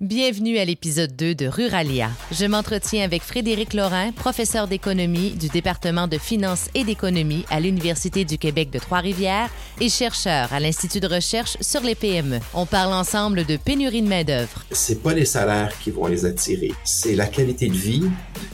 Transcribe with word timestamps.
Bienvenue 0.00 0.58
à 0.58 0.64
l'épisode 0.64 1.16
2 1.16 1.34
de 1.34 1.48
Ruralia. 1.48 2.10
Je 2.30 2.46
m'entretiens 2.46 3.02
avec 3.02 3.20
Frédéric 3.20 3.74
Laurin, 3.74 4.12
professeur 4.12 4.68
d'économie 4.68 5.32
du 5.32 5.48
département 5.48 6.06
de 6.06 6.18
finances 6.18 6.68
et 6.76 6.84
d'économie 6.84 7.44
à 7.50 7.58
l'Université 7.58 8.24
du 8.24 8.38
Québec 8.38 8.70
de 8.70 8.78
Trois-Rivières 8.78 9.50
et 9.80 9.88
chercheur 9.88 10.52
à 10.52 10.60
l'Institut 10.60 11.00
de 11.00 11.08
recherche 11.08 11.56
sur 11.60 11.80
les 11.80 11.96
PME. 11.96 12.38
On 12.54 12.64
parle 12.64 12.92
ensemble 12.92 13.44
de 13.44 13.56
pénurie 13.56 14.02
de 14.02 14.06
main-d'œuvre. 14.06 14.64
C'est 14.70 15.02
pas 15.02 15.14
les 15.14 15.24
salaires 15.24 15.76
qui 15.80 15.90
vont 15.90 16.06
les 16.06 16.24
attirer, 16.24 16.70
c'est 16.84 17.16
la 17.16 17.26
qualité 17.26 17.66
de 17.66 17.76
vie, 17.76 18.04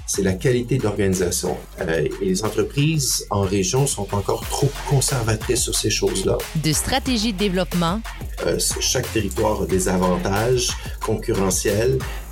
c'est 0.06 0.22
la 0.22 0.32
qualité 0.32 0.78
d'organisation. 0.78 1.58
Euh, 1.82 2.08
et 2.22 2.24
les 2.24 2.42
entreprises 2.42 3.26
en 3.28 3.42
région 3.42 3.86
sont 3.86 4.14
encore 4.14 4.48
trop 4.48 4.70
conservatrices 4.88 5.60
sur 5.60 5.74
ces 5.74 5.90
choses-là. 5.90 6.38
De 6.56 6.72
stratégie 6.72 7.34
de 7.34 7.38
développement. 7.38 8.00
Euh, 8.46 8.58
chaque 8.80 9.12
territoire 9.12 9.62
a 9.62 9.66
des 9.66 9.88
avantages 9.88 10.70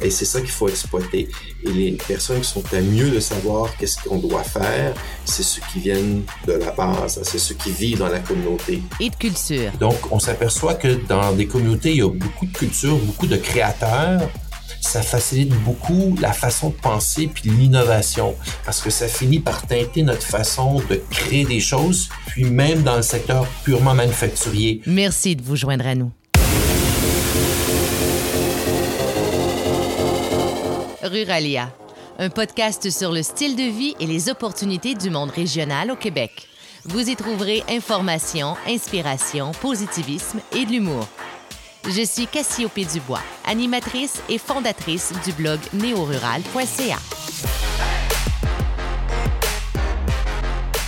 et 0.01 0.11
c'est 0.11 0.25
ça 0.25 0.41
qu'il 0.41 0.51
faut 0.51 0.69
exploiter. 0.69 1.29
Et 1.65 1.71
les 1.71 1.93
personnes 1.93 2.41
qui 2.41 2.49
sont 2.49 2.63
à 2.73 2.81
mieux 2.81 3.11
de 3.11 3.21
savoir 3.21 3.77
qu'est-ce 3.77 3.97
qu'on 4.03 4.19
doit 4.19 4.43
faire, 4.43 4.95
c'est 5.25 5.43
ceux 5.43 5.63
qui 5.73 5.81
viennent 5.81 6.23
de 6.47 6.53
la 6.53 6.73
base, 6.73 7.21
c'est 7.23 7.39
ceux 7.39 7.55
qui 7.55 7.71
vivent 7.71 7.99
dans 7.99 8.09
la 8.09 8.21
communauté. 8.21 8.83
Et 9.01 9.11
de 9.11 9.17
culture. 9.17 9.73
Donc, 9.79 9.99
on 10.11 10.19
s'aperçoit 10.19 10.75
que 10.75 11.07
dans 11.09 11.33
des 11.33 11.47
communautés, 11.47 11.91
il 11.91 11.99
y 11.99 12.03
a 12.03 12.09
beaucoup 12.09 12.47
de 12.47 12.53
culture, 12.53 12.97
beaucoup 12.97 13.27
de 13.27 13.37
créateurs, 13.37 14.29
ça 14.81 15.03
facilite 15.03 15.55
beaucoup 15.63 16.17
la 16.21 16.33
façon 16.33 16.71
de 16.71 16.75
penser 16.75 17.29
puis 17.33 17.49
l'innovation 17.49 18.35
parce 18.65 18.81
que 18.81 18.91
ça 18.91 19.07
finit 19.07 19.39
par 19.39 19.67
teinter 19.67 20.03
notre 20.03 20.23
façon 20.23 20.83
de 20.91 21.01
créer 21.11 21.45
des 21.45 21.61
choses, 21.61 22.09
puis 22.27 22.45
même 22.45 22.83
dans 22.83 22.97
le 22.97 23.03
secteur 23.03 23.47
purement 23.65 23.95
manufacturier. 23.95 24.83
Merci 24.87 25.37
de 25.37 25.43
vous 25.43 25.57
joindre 25.57 25.87
à 25.87 25.95
nous. 25.95 26.11
Ruralia, 31.03 31.69
un 32.19 32.31
podcast 32.31 32.89
sur 32.91 33.13
le 33.13 33.23
style 33.23 33.57
de 33.57 33.63
vie 33.63 33.95
et 33.99 34.07
les 34.07 34.29
opportunités 34.29 34.95
du 34.95 35.11
monde 35.11 35.31
régional 35.31 35.91
au 35.91 35.97
Québec. 35.97 36.49
Vous 36.85 37.09
y 37.09 37.17
trouverez 37.17 37.65
information, 37.69 38.57
inspiration, 38.69 39.53
positivisme 39.61 40.41
et 40.57 40.65
de 40.65 40.71
l'humour. 40.71 41.07
Je 41.89 42.05
suis 42.05 42.27
Cassiopée 42.27 42.85
Dubois, 42.85 43.23
animatrice 43.47 44.23
et 44.29 44.39
fondatrice 44.39 45.13
du 45.25 45.33
blog 45.33 45.59
néorural.ca. 45.73 46.99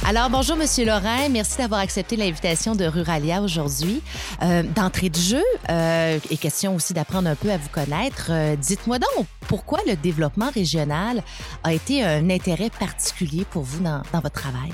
Alors, 0.07 0.29
bonjour, 0.29 0.57
Monsieur 0.57 0.85
Lorrain. 0.85 1.31
Merci 1.31 1.57
d'avoir 1.57 1.81
accepté 1.81 2.17
l'invitation 2.17 2.75
de 2.75 2.85
Ruralia 2.85 3.41
aujourd'hui. 3.41 4.03
Euh, 4.43 4.63
D'entrée 4.63 5.09
de 5.09 5.17
jeu, 5.17 5.43
euh, 5.71 6.19
et 6.31 6.37
question 6.37 6.75
aussi 6.77 6.93
d'apprendre 6.93 7.31
un 7.31 7.35
peu 7.35 7.51
à 7.51 7.57
vous 7.57 7.71
connaître, 7.71 8.27
euh, 8.29 8.55
dites-moi 8.55 8.99
donc, 8.99 9.27
pourquoi 9.55 9.79
le 9.87 9.95
développement 9.95 10.51
régional 10.51 11.23
a 11.63 11.73
été 11.73 12.03
un 12.03 12.29
intérêt 12.29 12.71
particulier 12.71 13.47
pour 13.49 13.63
vous 13.63 13.85
dans, 13.85 14.03
votre 14.13 14.33
travail? 14.33 14.73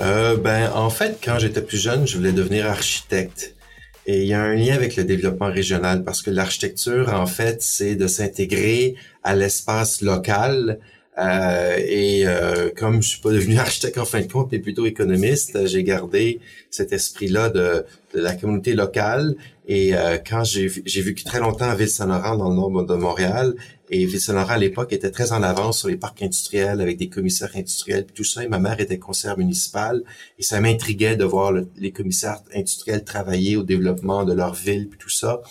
Euh, 0.00 0.38
ben, 0.38 0.72
en 0.74 0.88
fait, 0.88 1.20
quand 1.22 1.38
j'étais 1.38 1.60
plus 1.60 1.76
jeune, 1.76 2.06
je 2.06 2.16
voulais 2.16 2.32
devenir 2.32 2.64
architecte. 2.64 3.54
Et 4.06 4.22
il 4.22 4.26
y 4.26 4.32
a 4.32 4.40
un 4.40 4.54
lien 4.54 4.74
avec 4.74 4.96
le 4.96 5.04
développement 5.04 5.52
régional 5.52 6.02
parce 6.02 6.22
que 6.22 6.30
l'architecture, 6.30 7.12
en 7.12 7.26
fait, 7.26 7.60
c'est 7.60 7.94
de 7.94 8.06
s'intégrer 8.06 8.94
à 9.22 9.36
l'espace 9.36 10.00
local. 10.00 10.78
Euh, 11.16 11.76
et 11.78 12.26
euh, 12.26 12.70
comme 12.76 13.00
je 13.00 13.10
suis 13.10 13.20
pas 13.20 13.30
devenu 13.30 13.56
architecte 13.58 13.98
en 13.98 14.04
fin 14.04 14.20
de 14.20 14.30
compte, 14.30 14.50
mais 14.50 14.58
plutôt 14.58 14.84
économiste, 14.84 15.66
j'ai 15.66 15.84
gardé 15.84 16.40
cet 16.70 16.92
esprit-là 16.92 17.50
de, 17.50 17.84
de, 18.14 18.20
la 18.20 18.34
communauté 18.34 18.74
locale. 18.74 19.36
Et 19.68 19.94
euh, 19.94 20.18
quand 20.18 20.44
j'ai 20.44 20.68
vécu 20.68 21.24
très 21.24 21.38
longtemps 21.38 21.68
à 21.68 21.74
Ville-Saint-Laurent, 21.74 22.36
dans 22.36 22.48
le 22.50 22.56
nord 22.56 22.84
de 22.84 22.94
Montréal, 22.94 23.54
et 23.90 24.04
Ville-Saint-Laurent, 24.06 24.54
à 24.54 24.58
l'époque, 24.58 24.92
était 24.92 25.10
très 25.10 25.32
en 25.32 25.42
avance 25.42 25.78
sur 25.80 25.88
les 25.88 25.96
parcs 25.96 26.20
industriels 26.22 26.80
avec 26.80 26.96
des 26.98 27.08
commissaires 27.08 27.52
industriels, 27.54 28.06
tout 28.06 28.24
ça. 28.24 28.42
Et 28.42 28.48
ma 28.48 28.58
mère 28.58 28.80
était 28.80 28.98
conseillère 28.98 29.38
municipale. 29.38 30.02
Et 30.38 30.42
ça 30.42 30.60
m'intriguait 30.60 31.16
de 31.16 31.24
voir 31.24 31.52
les 31.76 31.92
commissaires 31.92 32.40
industriels 32.54 33.04
travailler 33.04 33.56
au 33.56 33.62
développement 33.62 34.24
de 34.24 34.32
leur 34.32 34.54
ville, 34.54 34.88
puis 34.88 34.98
tout 34.98 35.10
ça. 35.10 35.42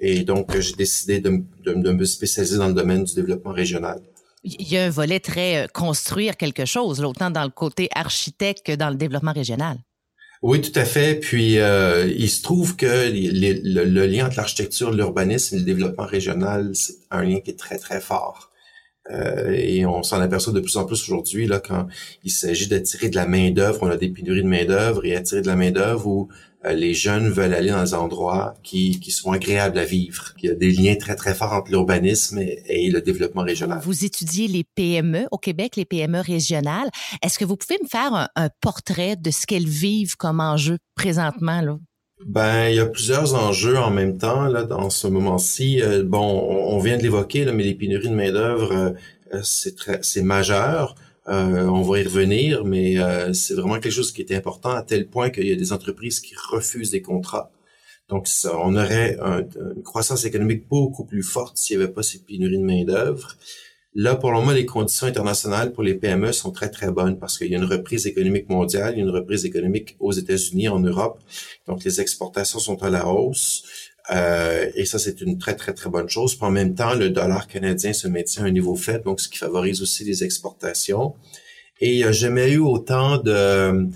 Et 0.00 0.24
donc, 0.24 0.58
j'ai 0.58 0.74
décidé 0.74 1.20
de, 1.20 1.42
de, 1.64 1.72
de, 1.74 1.92
me 1.92 2.04
spécialiser 2.04 2.56
dans 2.56 2.66
le 2.68 2.74
domaine 2.74 3.04
du 3.04 3.14
développement 3.14 3.52
régional. 3.52 4.00
Il 4.44 4.68
y 4.68 4.76
a 4.76 4.84
un 4.84 4.90
volet 4.90 5.20
très 5.20 5.66
construire 5.72 6.36
quelque 6.36 6.66
chose, 6.66 7.00
autant 7.02 7.30
dans 7.30 7.44
le 7.44 7.50
côté 7.50 7.88
architecte 7.94 8.64
que 8.66 8.72
dans 8.72 8.90
le 8.90 8.96
développement 8.96 9.32
régional. 9.32 9.78
Oui, 10.42 10.60
tout 10.60 10.78
à 10.78 10.84
fait. 10.84 11.14
Puis 11.14 11.58
euh, 11.58 12.06
il 12.14 12.28
se 12.28 12.42
trouve 12.42 12.76
que 12.76 13.08
les, 13.08 13.54
le, 13.54 13.84
le, 13.84 14.06
lien 14.06 14.26
entre 14.26 14.36
l'architecture, 14.36 14.90
l'urbanisme 14.90 15.56
et 15.56 15.58
le 15.60 15.64
développement 15.64 16.04
régional, 16.04 16.72
c'est 16.74 16.96
un 17.10 17.22
lien 17.22 17.40
qui 17.40 17.50
est 17.50 17.58
très 17.58 17.78
très 17.78 17.98
fort. 17.98 18.50
Euh, 19.10 19.52
et 19.52 19.84
on 19.84 20.02
s'en 20.02 20.20
aperçoit 20.20 20.52
de 20.54 20.60
plus 20.60 20.78
en 20.78 20.86
plus 20.86 21.02
aujourd'hui 21.02 21.46
là 21.46 21.60
quand 21.60 21.86
il 22.22 22.30
s'agit 22.30 22.68
d'attirer 22.68 23.10
de 23.10 23.16
la 23.16 23.26
main 23.26 23.50
d'œuvre, 23.50 23.80
on 23.82 23.90
a 23.90 23.98
des 23.98 24.08
pénuries 24.08 24.42
de 24.42 24.48
main 24.48 24.64
d'œuvre 24.64 25.04
et 25.04 25.14
attirer 25.14 25.42
de 25.42 25.46
la 25.46 25.56
main 25.56 25.70
d'œuvre 25.70 26.06
où 26.06 26.28
euh, 26.64 26.72
les 26.72 26.94
jeunes 26.94 27.28
veulent 27.28 27.52
aller 27.52 27.68
dans 27.68 27.82
des 27.82 27.92
endroits 27.92 28.54
qui, 28.62 28.98
qui 29.00 29.10
sont 29.10 29.32
agréables 29.32 29.78
à 29.78 29.84
vivre. 29.84 30.32
Il 30.38 30.48
y 30.48 30.50
a 30.50 30.54
des 30.54 30.70
liens 30.70 30.96
très 30.96 31.16
très 31.16 31.34
forts 31.34 31.52
entre 31.52 31.70
l'urbanisme 31.70 32.38
et, 32.38 32.62
et, 32.66 32.90
le 32.90 33.02
développement 33.02 33.42
régional. 33.42 33.80
Vous 33.82 34.06
étudiez 34.06 34.48
les 34.48 34.64
PME 34.74 35.26
au 35.30 35.36
Québec, 35.36 35.76
les 35.76 35.84
PME 35.84 36.20
régionales. 36.20 36.88
Est-ce 37.22 37.38
que 37.38 37.44
vous 37.44 37.56
pouvez 37.56 37.78
me 37.82 37.88
faire 37.88 38.14
un, 38.14 38.28
un 38.36 38.48
portrait 38.62 39.16
de 39.16 39.30
ce 39.30 39.44
qu'elles 39.46 39.68
vivent 39.68 40.16
comme 40.16 40.40
enjeu 40.40 40.78
présentement 40.94 41.60
là? 41.60 41.76
Ben, 42.24 42.68
il 42.68 42.76
y 42.76 42.80
a 42.80 42.86
plusieurs 42.86 43.34
enjeux 43.34 43.76
en 43.76 43.90
même 43.90 44.16
temps 44.16 44.46
là 44.46 44.64
dans 44.64 44.88
ce 44.88 45.06
moment-ci. 45.06 45.82
Euh, 45.82 46.02
bon, 46.02 46.20
on, 46.20 46.78
vient 46.78 46.96
de 46.96 47.02
l'évoquer, 47.02 47.44
mais 47.52 47.62
les 47.62 47.74
pénuries 47.74 48.08
de 48.08 48.14
main 48.14 48.32
d'œuvre, 48.32 48.94
euh, 49.34 49.40
c'est 49.42 49.76
très, 49.76 50.00
c'est 50.02 50.22
majeur. 50.22 50.94
Euh, 51.28 51.66
on 51.66 51.82
va 51.82 52.00
y 52.00 52.02
revenir, 52.02 52.64
mais 52.64 52.98
euh, 52.98 53.32
c'est 53.34 53.54
vraiment 53.54 53.78
quelque 53.78 53.92
chose 53.92 54.12
qui 54.12 54.22
est 54.22 54.32
important 54.32 54.70
à 54.70 54.82
tel 54.82 55.06
point 55.06 55.30
qu'il 55.30 55.46
y 55.46 55.52
a 55.52 55.56
des 55.56 55.72
entreprises 55.72 56.20
qui 56.20 56.34
refusent 56.50 56.90
des 56.90 57.02
contrats. 57.02 57.50
Donc, 58.08 58.26
ça, 58.26 58.58
on 58.58 58.74
aurait 58.74 59.18
un, 59.20 59.40
une 59.76 59.82
croissance 59.82 60.24
économique 60.24 60.66
beaucoup 60.68 61.04
plus 61.04 61.22
forte 61.22 61.58
s'il 61.58 61.76
n'y 61.76 61.84
avait 61.84 61.92
pas 61.92 62.02
ces 62.02 62.18
pénuries 62.20 62.58
de 62.58 62.64
main 62.64 62.84
d'œuvre. 62.84 63.36
Là, 63.96 64.16
pour 64.16 64.32
le 64.32 64.38
moment, 64.38 64.50
les 64.50 64.66
conditions 64.66 65.06
internationales 65.06 65.72
pour 65.72 65.84
les 65.84 65.94
PME 65.94 66.32
sont 66.32 66.50
très, 66.50 66.68
très 66.68 66.90
bonnes 66.90 67.16
parce 67.16 67.38
qu'il 67.38 67.48
y 67.48 67.54
a 67.54 67.58
une 67.58 67.64
reprise 67.64 68.06
économique 68.08 68.48
mondiale, 68.48 68.94
il 68.94 68.98
y 68.98 69.00
a 69.00 69.04
une 69.04 69.10
reprise 69.14 69.44
économique 69.44 69.96
aux 70.00 70.10
États-Unis, 70.10 70.68
en 70.68 70.80
Europe. 70.80 71.20
Donc, 71.68 71.84
les 71.84 72.00
exportations 72.00 72.58
sont 72.58 72.82
à 72.82 72.90
la 72.90 73.06
hausse. 73.06 73.62
Euh, 74.10 74.68
et 74.74 74.84
ça, 74.84 74.98
c'est 74.98 75.20
une 75.20 75.38
très, 75.38 75.54
très, 75.54 75.72
très 75.72 75.88
bonne 75.88 76.08
chose. 76.08 76.34
Puis 76.34 76.44
en 76.44 76.50
même 76.50 76.74
temps, 76.74 76.94
le 76.94 77.10
dollar 77.10 77.46
canadien 77.46 77.92
se 77.92 78.08
maintient 78.08 78.44
à 78.44 78.46
un 78.48 78.50
niveau 78.50 78.74
faible, 78.74 79.04
donc 79.04 79.20
ce 79.20 79.28
qui 79.28 79.38
favorise 79.38 79.80
aussi 79.80 80.04
les 80.04 80.24
exportations. 80.24 81.14
Et 81.80 81.92
il 81.92 81.96
n'y 81.96 82.04
a 82.04 82.12
jamais 82.12 82.50
eu 82.50 82.58
autant 82.58 83.18
de 83.18 83.88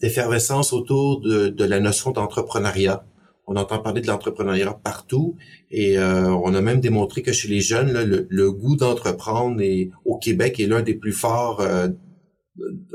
d'effervescence 0.00 0.74
autour 0.74 1.22
de, 1.22 1.48
de 1.48 1.64
la 1.64 1.80
notion 1.80 2.10
d'entrepreneuriat 2.10 3.02
on 3.46 3.56
entend 3.56 3.78
parler 3.78 4.00
de 4.00 4.06
l'entrepreneuriat 4.06 4.74
partout 4.82 5.36
et 5.70 5.98
euh, 5.98 6.28
on 6.30 6.54
a 6.54 6.60
même 6.60 6.80
démontré 6.80 7.22
que 7.22 7.32
chez 7.32 7.48
les 7.48 7.60
jeunes, 7.60 7.92
là, 7.92 8.04
le, 8.04 8.26
le, 8.28 8.52
goût 8.52 8.76
d'entreprendre 8.76 9.62
au 10.04 10.18
Québec 10.18 10.58
est 10.58 10.66
l'un 10.66 10.82
des 10.82 10.94
plus 10.94 11.12
forts 11.12 11.60
euh, 11.60 11.88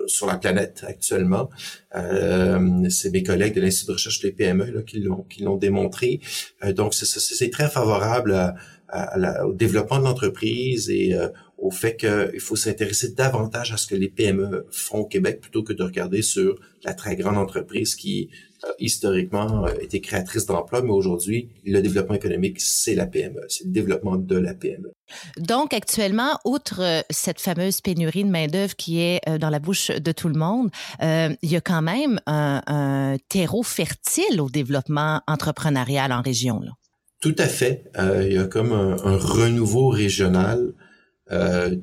sur 0.08 0.28
la 0.28 0.38
planète 0.38 0.84
actuellement. 0.88 1.50
Euh, 1.96 2.90
c'est 2.90 3.12
mes 3.12 3.24
collègues 3.24 3.56
de 3.56 3.62
l'Institut 3.62 3.88
de 3.88 3.94
recherche 3.94 4.20
des 4.22 4.32
PME 4.32 4.72
là, 4.72 4.82
qui 4.82 5.00
l'ont 5.00 5.24
qui 5.24 5.44
l'ont 5.44 5.58
démontré. 5.58 6.20
Euh, 6.64 6.74
donc 6.74 6.94
c'est 6.94 7.50
très 7.50 7.70
favorable 7.70 8.34
à, 8.34 8.56
à 8.90 9.18
la, 9.18 9.48
au 9.48 9.54
développement 9.54 10.00
de 10.00 10.04
l'entreprise 10.04 10.90
et 10.90 11.14
euh, 11.14 11.30
au 11.58 11.72
fait 11.72 11.96
qu'il 11.96 12.40
faut 12.40 12.56
s'intéresser 12.56 13.14
davantage 13.14 13.72
à 13.72 13.78
ce 13.78 13.88
que 13.88 13.96
les 13.96 14.10
PME 14.10 14.66
font 14.72 15.00
au 15.00 15.06
Québec 15.06 15.40
plutôt 15.42 15.64
que 15.64 15.74
de 15.74 15.84
regarder 15.84 16.22
sur 16.22 16.60
la 16.84 16.94
très 16.94 17.16
grande 17.16 17.38
entreprise 17.38 17.96
qui 17.96 18.30
historiquement 18.80 19.66
euh, 19.66 19.74
été 19.82 20.02
créatrice 20.02 20.46
d'emplois, 20.46 20.82
mais 20.82 20.92
aujourd'hui, 20.92 21.50
le 21.66 21.82
développement 21.82 22.16
économique, 22.16 22.60
c'est 22.60 22.96
la 22.96 23.08
PME, 23.08 23.42
c'est 23.50 23.66
le 23.66 23.72
développement 23.72 24.16
de 24.16 24.38
la 24.38 24.54
PME. 24.54 24.92
Donc, 25.38 25.74
actuellement, 25.74 26.40
outre 26.46 26.82
euh, 26.82 27.02
cette 27.09 27.40
fameuse 27.40 27.82
pénurie 27.82 28.24
de 28.24 28.30
main-d'œuvre 28.30 28.76
qui 28.76 29.02
est 29.02 29.22
dans 29.40 29.50
la 29.50 29.59
bouche 29.59 29.91
de 29.91 30.12
tout 30.12 30.30
le 30.30 30.40
monde, 30.40 30.70
euh, 31.02 31.30
il 31.41 31.52
y 31.52 31.56
a 31.56 31.62
quand 31.62 31.82
même 31.82 32.20
un, 32.28 32.62
un 32.68 33.18
terreau 33.30 33.64
fertile 33.64 34.40
au 34.40 34.50
développement 34.50 35.22
entrepreneurial 35.28 36.12
en 36.12 36.22
région. 36.22 36.59
Là. 36.59 36.72
Tout 37.22 37.35
à 37.38 37.47
fait. 37.47 37.85
Euh, 37.97 38.26
il 38.28 38.34
y 38.34 38.38
a 38.38 38.46
comme 38.46 38.74
un, 38.74 38.97
un 39.06 39.16
renouveau 39.16 39.90
régional 39.90 40.74
euh, 41.32 41.76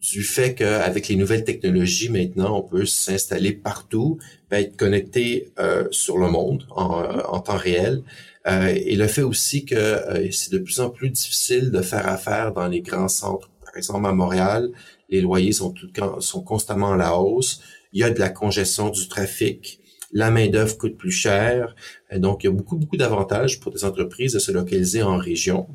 du 0.00 0.24
fait 0.24 0.54
qu'avec 0.54 1.06
les 1.08 1.16
nouvelles 1.16 1.44
technologies 1.44 2.08
maintenant, 2.08 2.58
on 2.58 2.62
peut 2.62 2.86
s'installer 2.86 3.52
partout, 3.52 4.18
être 4.58 4.76
connecté 4.76 5.52
euh, 5.58 5.86
sur 5.90 6.18
le 6.18 6.28
monde 6.28 6.66
en, 6.70 7.02
en 7.28 7.40
temps 7.40 7.56
réel. 7.56 8.02
Euh, 8.46 8.68
et 8.74 8.96
le 8.96 9.06
fait 9.06 9.22
aussi 9.22 9.64
que 9.64 9.74
euh, 9.74 10.30
c'est 10.32 10.52
de 10.52 10.58
plus 10.58 10.80
en 10.80 10.90
plus 10.90 11.10
difficile 11.10 11.70
de 11.70 11.82
faire 11.82 12.08
affaire 12.08 12.52
dans 12.52 12.66
les 12.68 12.80
grands 12.80 13.08
centres. 13.08 13.50
Par 13.64 13.76
exemple, 13.76 14.06
à 14.06 14.12
Montréal, 14.12 14.70
les 15.08 15.20
loyers 15.20 15.52
sont, 15.52 15.72
tout, 15.72 15.90
sont 16.20 16.42
constamment 16.42 16.92
à 16.92 16.96
la 16.96 17.16
hausse. 17.16 17.60
Il 17.92 18.00
y 18.00 18.04
a 18.04 18.10
de 18.10 18.18
la 18.18 18.30
congestion 18.30 18.88
du 18.88 19.08
trafic. 19.08 19.80
La 20.12 20.30
main-d'œuvre 20.30 20.76
coûte 20.76 20.96
plus 20.96 21.12
cher. 21.12 21.76
Donc, 22.16 22.42
il 22.42 22.46
y 22.46 22.50
a 22.50 22.52
beaucoup, 22.52 22.76
beaucoup 22.76 22.96
d'avantages 22.96 23.60
pour 23.60 23.72
des 23.72 23.84
entreprises 23.84 24.32
de 24.32 24.38
se 24.40 24.50
localiser 24.50 25.02
en 25.02 25.18
région. 25.18 25.68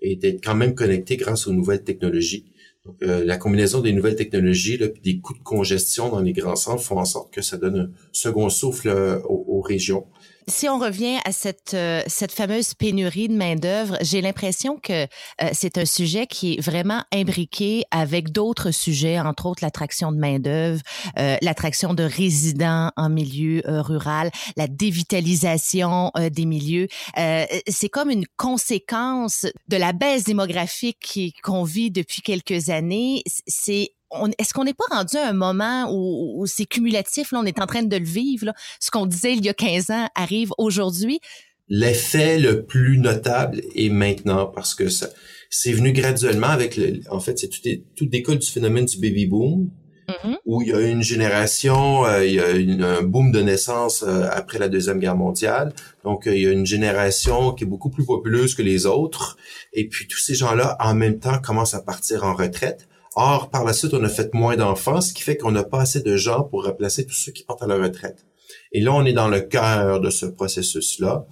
et 0.00 0.14
d'être 0.14 0.44
quand 0.44 0.54
même 0.54 0.76
connecté 0.76 1.16
grâce 1.16 1.48
aux 1.48 1.52
nouvelles 1.52 1.82
technologies. 1.82 2.52
Euh, 3.02 3.24
la 3.24 3.36
combinaison 3.36 3.80
des 3.80 3.92
nouvelles 3.92 4.16
technologies 4.16 4.74
et 4.74 4.94
des 5.02 5.18
coûts 5.18 5.34
de 5.34 5.42
congestion 5.42 6.08
dans 6.08 6.20
les 6.20 6.32
grands 6.32 6.56
centres 6.56 6.82
font 6.82 6.98
en 6.98 7.04
sorte 7.04 7.32
que 7.32 7.42
ça 7.42 7.56
donne 7.56 7.78
un 7.78 7.90
second 8.12 8.48
souffle 8.48 8.88
euh, 8.88 9.20
aux, 9.24 9.60
régions. 9.60 10.06
Si 10.48 10.68
on 10.68 10.78
revient 10.78 11.18
à 11.24 11.32
cette, 11.32 11.74
euh, 11.74 12.02
cette 12.06 12.32
fameuse 12.32 12.74
pénurie 12.74 13.28
de 13.28 13.34
main-d'œuvre, 13.34 13.96
j'ai 14.00 14.20
l'impression 14.20 14.78
que 14.78 15.06
c'est 15.52 15.78
un 15.78 15.84
sujet 15.84 16.26
qui 16.26 16.54
est 16.54 16.60
vraiment 16.60 17.02
imbriqué 17.12 17.84
avec 17.90 18.32
d'autres 18.32 18.70
sujets, 18.70 19.20
entre 19.20 19.46
autres 19.46 19.62
l'attraction 19.62 20.10
de 20.10 20.18
main-d'œuvre, 20.18 20.80
l'attraction 21.16 21.94
de 21.94 22.02
résidents 22.02 22.90
en 22.96 23.08
milieu 23.08 23.62
rural, 23.66 24.30
la 24.56 24.66
dévitalisation 24.66 26.10
des 26.30 26.46
milieux. 26.46 26.88
c'est 27.16 27.88
comme 27.88 28.10
une 28.10 28.26
conséquence 28.36 29.46
de 29.68 29.76
la 29.76 29.92
baisse 29.92 30.24
démographique 30.24 31.34
qu'on 31.42 31.64
vit 31.64 31.90
depuis 31.90 32.22
quelques 32.22 32.70
années 32.70 33.22
c'est 33.46 33.92
est-ce 34.38 34.54
qu'on 34.54 34.64
n'est 34.64 34.74
pas 34.74 34.84
rendu 34.90 35.16
à 35.16 35.28
un 35.28 35.32
moment 35.32 35.90
où, 35.92 36.46
c'est 36.46 36.66
cumulatif, 36.66 37.32
là, 37.32 37.40
on 37.40 37.46
est 37.46 37.60
en 37.60 37.66
train 37.66 37.82
de 37.82 37.96
le 37.96 38.04
vivre, 38.04 38.52
ce 38.80 38.90
qu'on 38.90 39.06
disait 39.06 39.34
il 39.34 39.44
y 39.44 39.48
a 39.48 39.54
15 39.54 39.90
ans 39.90 40.08
arrive 40.14 40.50
aujourd'hui? 40.58 41.20
L'effet 41.68 42.38
le 42.38 42.64
plus 42.64 42.98
notable 42.98 43.60
est 43.74 43.90
maintenant 43.90 44.46
parce 44.46 44.74
que 44.74 44.88
ça, 44.88 45.08
c'est 45.50 45.72
venu 45.72 45.92
graduellement 45.92 46.48
avec 46.48 46.76
le, 46.76 47.00
en 47.10 47.20
fait, 47.20 47.38
c'est 47.38 47.48
tout, 47.48 47.60
tout 47.94 48.06
découle 48.06 48.38
du 48.38 48.46
phénomène 48.46 48.86
du 48.86 48.98
baby 48.98 49.26
boom, 49.26 49.70
mm-hmm. 50.08 50.36
où 50.46 50.62
il 50.62 50.68
y 50.68 50.72
a 50.72 50.80
une 50.80 51.02
génération, 51.02 52.06
euh, 52.06 52.24
il 52.24 52.34
y 52.34 52.40
a 52.82 52.88
un 52.88 53.02
boom 53.02 53.32
de 53.32 53.40
naissance 53.42 54.02
euh, 54.02 54.26
après 54.32 54.58
la 54.58 54.70
deuxième 54.70 54.98
guerre 54.98 55.16
mondiale, 55.16 55.74
donc 56.04 56.26
euh, 56.26 56.34
il 56.34 56.42
y 56.42 56.46
a 56.46 56.52
une 56.52 56.64
génération 56.64 57.52
qui 57.52 57.64
est 57.64 57.66
beaucoup 57.66 57.90
plus 57.90 58.06
populeuse 58.06 58.54
que 58.54 58.62
les 58.62 58.86
autres, 58.86 59.36
et 59.74 59.88
puis 59.88 60.06
tous 60.06 60.18
ces 60.18 60.34
gens-là 60.34 60.78
en 60.80 60.94
même 60.94 61.18
temps 61.18 61.38
commencent 61.38 61.74
à 61.74 61.82
partir 61.82 62.24
en 62.24 62.34
retraite 62.34 62.87
Or, 63.20 63.50
par 63.50 63.64
la 63.64 63.72
suite, 63.72 63.94
on 63.94 64.04
a 64.04 64.08
fait 64.08 64.32
moins 64.32 64.54
d'enfants, 64.54 65.00
ce 65.00 65.12
qui 65.12 65.24
fait 65.24 65.36
qu'on 65.36 65.50
n'a 65.50 65.64
pas 65.64 65.80
assez 65.80 66.02
de 66.02 66.16
gens 66.16 66.44
pour 66.44 66.64
remplacer 66.64 67.04
tous 67.04 67.16
ceux 67.16 67.32
qui 67.32 67.42
partent 67.42 67.64
à 67.64 67.66
la 67.66 67.74
retraite. 67.74 68.24
Et 68.70 68.80
là, 68.80 68.94
on 68.94 69.04
est 69.04 69.12
dans 69.12 69.26
le 69.26 69.40
cœur 69.40 70.00
de 70.00 70.08
ce 70.08 70.24
processus-là. 70.24 71.26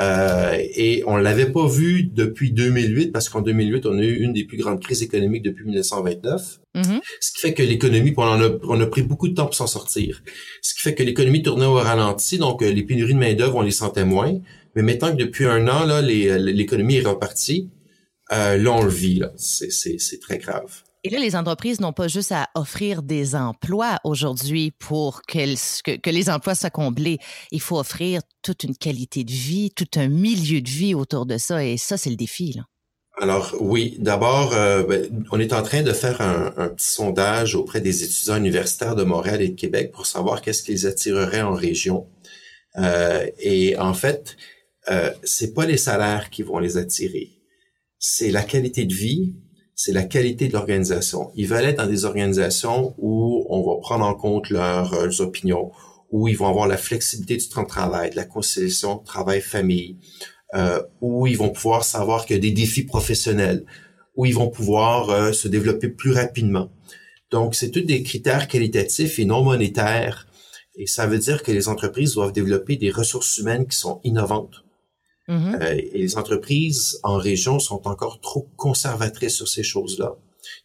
Euh, 0.00 0.56
et 0.76 1.02
on 1.08 1.16
l'avait 1.16 1.50
pas 1.50 1.66
vu 1.66 2.04
depuis 2.04 2.52
2008 2.52 3.10
parce 3.10 3.28
qu'en 3.28 3.42
2008 3.42 3.86
on 3.86 3.98
a 3.98 4.02
eu 4.02 4.16
une 4.16 4.32
des 4.32 4.42
plus 4.44 4.56
grandes 4.56 4.80
crises 4.80 5.02
économiques 5.02 5.42
depuis 5.42 5.64
1929. 5.64 6.60
Mm-hmm. 6.74 7.00
Ce 7.20 7.32
qui 7.32 7.40
fait 7.40 7.54
que 7.54 7.62
l'économie, 7.62 8.12
on, 8.16 8.22
a, 8.22 8.50
on 8.64 8.80
a 8.80 8.86
pris 8.86 9.02
beaucoup 9.02 9.28
de 9.28 9.34
temps 9.34 9.46
pour 9.46 9.54
s'en 9.54 9.68
sortir. 9.68 10.22
Ce 10.62 10.74
qui 10.74 10.82
fait 10.82 10.94
que 10.94 11.02
l'économie 11.02 11.42
tournait 11.42 11.66
au 11.66 11.74
ralenti, 11.74 12.38
donc 12.38 12.62
euh, 12.62 12.70
les 12.70 12.82
pénuries 12.84 13.14
de 13.14 13.18
main 13.18 13.34
d'œuvre 13.34 13.56
on 13.56 13.62
les 13.62 13.72
sentait 13.72 14.04
moins. 14.04 14.38
Mais 14.76 14.82
maintenant 14.82 15.10
que 15.10 15.16
depuis 15.16 15.46
un 15.46 15.66
an 15.66 15.84
là, 15.84 16.00
l'économie 16.00 16.96
est 16.96 17.06
repartie, 17.06 17.70
euh, 18.32 18.56
là 18.56 18.72
on 18.72 18.82
le 18.84 18.90
vit 18.90 19.16
là, 19.16 19.32
c'est 19.36 20.20
très 20.20 20.38
grave. 20.38 20.82
Et 21.06 21.10
là, 21.10 21.18
les 21.18 21.36
entreprises 21.36 21.80
n'ont 21.80 21.92
pas 21.92 22.08
juste 22.08 22.32
à 22.32 22.48
offrir 22.54 23.02
des 23.02 23.34
emplois 23.34 23.98
aujourd'hui 24.04 24.70
pour 24.70 25.20
que, 25.20 26.10
les 26.10 26.30
emplois 26.30 26.54
soient 26.54 26.70
comblés. 26.70 27.18
Il 27.50 27.60
faut 27.60 27.78
offrir 27.78 28.22
toute 28.40 28.64
une 28.64 28.74
qualité 28.74 29.22
de 29.22 29.30
vie, 29.30 29.70
tout 29.70 29.88
un 29.96 30.08
milieu 30.08 30.62
de 30.62 30.68
vie 30.68 30.94
autour 30.94 31.26
de 31.26 31.36
ça. 31.36 31.62
Et 31.62 31.76
ça, 31.76 31.98
c'est 31.98 32.08
le 32.08 32.16
défi. 32.16 32.58
Alors 33.20 33.54
oui, 33.60 33.96
d'abord, 33.98 34.54
euh, 34.54 34.82
ben, 34.82 35.26
on 35.30 35.38
est 35.38 35.52
en 35.52 35.62
train 35.62 35.82
de 35.82 35.92
faire 35.92 36.22
un, 36.22 36.70
petit 36.70 36.88
sondage 36.88 37.54
auprès 37.54 37.82
des 37.82 38.02
étudiants 38.02 38.36
universitaires 38.36 38.96
de 38.96 39.04
Montréal 39.04 39.42
et 39.42 39.48
de 39.48 39.54
Québec 39.54 39.92
pour 39.92 40.06
savoir 40.06 40.40
qu'est-ce 40.40 40.62
qu'ils 40.62 40.86
attireraient 40.86 41.42
en 41.42 41.52
région. 41.52 42.08
Euh, 42.76 43.26
et 43.38 43.76
en 43.76 43.92
fait, 43.92 44.38
euh, 44.90 45.10
c'est 45.22 45.52
pas 45.52 45.66
les 45.66 45.76
salaires 45.76 46.30
qui 46.30 46.42
vont 46.42 46.58
les 46.58 46.78
attirer, 46.78 47.30
c'est 47.98 48.30
la 48.30 48.42
qualité 48.42 48.84
de 48.84 48.94
vie 48.94 49.34
c'est 49.74 49.92
la 49.92 50.04
qualité 50.04 50.48
de 50.48 50.52
l'organisation. 50.52 51.30
Ils 51.34 51.48
veulent 51.48 51.64
être 51.64 51.78
dans 51.78 51.86
des 51.86 52.04
organisations 52.04 52.94
où 52.98 53.44
on 53.48 53.62
va 53.62 53.80
prendre 53.80 54.04
en 54.04 54.14
compte 54.14 54.50
leurs, 54.50 54.94
euh, 54.94 55.10
opinions, 55.20 55.72
où 56.10 56.28
ils 56.28 56.36
vont 56.36 56.48
avoir 56.48 56.68
la 56.68 56.76
flexibilité 56.76 57.36
du 57.36 57.48
temps 57.48 57.62
de 57.62 57.68
travail, 57.68 58.10
de 58.10 58.16
la 58.16 58.24
conciliation 58.24 58.98
travail-famille, 58.98 59.98
euh, 60.54 60.80
où 61.00 61.26
ils 61.26 61.36
vont 61.36 61.50
pouvoir 61.50 61.84
savoir 61.84 62.24
qu'il 62.24 62.36
y 62.36 62.38
a 62.38 62.42
des 62.42 62.52
défis 62.52 62.84
professionnels, 62.84 63.64
où 64.16 64.26
ils 64.26 64.34
vont 64.34 64.48
pouvoir 64.48 65.10
euh, 65.10 65.32
se 65.32 65.48
développer 65.48 65.88
plus 65.88 66.12
rapidement. 66.12 66.70
Donc, 67.30 67.56
c'est 67.56 67.70
tous 67.70 67.80
des 67.80 68.04
critères 68.04 68.46
qualitatifs 68.46 69.18
et 69.18 69.24
non 69.24 69.42
monétaires. 69.42 70.28
Et 70.76 70.86
ça 70.86 71.06
veut 71.06 71.18
dire 71.18 71.42
que 71.42 71.50
les 71.50 71.68
entreprises 71.68 72.14
doivent 72.14 72.32
développer 72.32 72.76
des 72.76 72.90
ressources 72.90 73.38
humaines 73.38 73.66
qui 73.66 73.76
sont 73.76 74.00
innovantes 74.04 74.63
Mm-hmm. 75.28 75.62
Euh, 75.62 75.80
et 75.92 75.98
les 75.98 76.16
entreprises 76.16 76.98
en 77.02 77.16
région 77.16 77.58
sont 77.58 77.86
encore 77.88 78.20
trop 78.20 78.48
conservatrices 78.56 79.36
sur 79.36 79.48
ces 79.48 79.62
choses-là. 79.62 80.16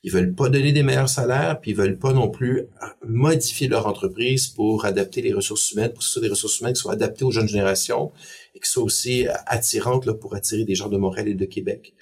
Ils 0.04 0.12
veulent 0.12 0.34
pas 0.34 0.50
donner 0.50 0.72
des 0.72 0.84
meilleurs 0.84 1.10
salaires, 1.10 1.60
puis 1.60 1.72
ils 1.72 1.78
veulent 1.78 1.98
pas 1.98 2.14
non 2.14 2.30
plus 2.30 2.68
modifier 3.06 3.68
leur 3.68 3.88
entreprise 3.88 4.48
pour 4.48 4.86
adapter 4.86 5.22
les 5.22 5.34
ressources 5.34 5.72
humaines, 5.72 5.90
pour 5.90 6.00
que 6.00 6.06
ce 6.06 6.12
soit 6.12 6.22
des 6.22 6.30
ressources 6.30 6.60
humaines 6.60 6.74
qui 6.74 6.82
soient 6.82 6.94
adaptées 6.94 7.24
aux 7.24 7.32
jeunes 7.32 7.48
générations 7.48 8.12
et 8.56 8.60
qui 8.60 8.70
soient 8.70 8.84
aussi 8.84 9.28
attirantes 9.46 10.06
là, 10.06 10.14
pour 10.14 10.36
attirer 10.36 10.66
des 10.66 10.76
gens 10.76 10.90
de 10.90 10.98
Montréal 10.98 11.28
et 11.30 11.34
de 11.34 11.46
Québec. 11.46 11.94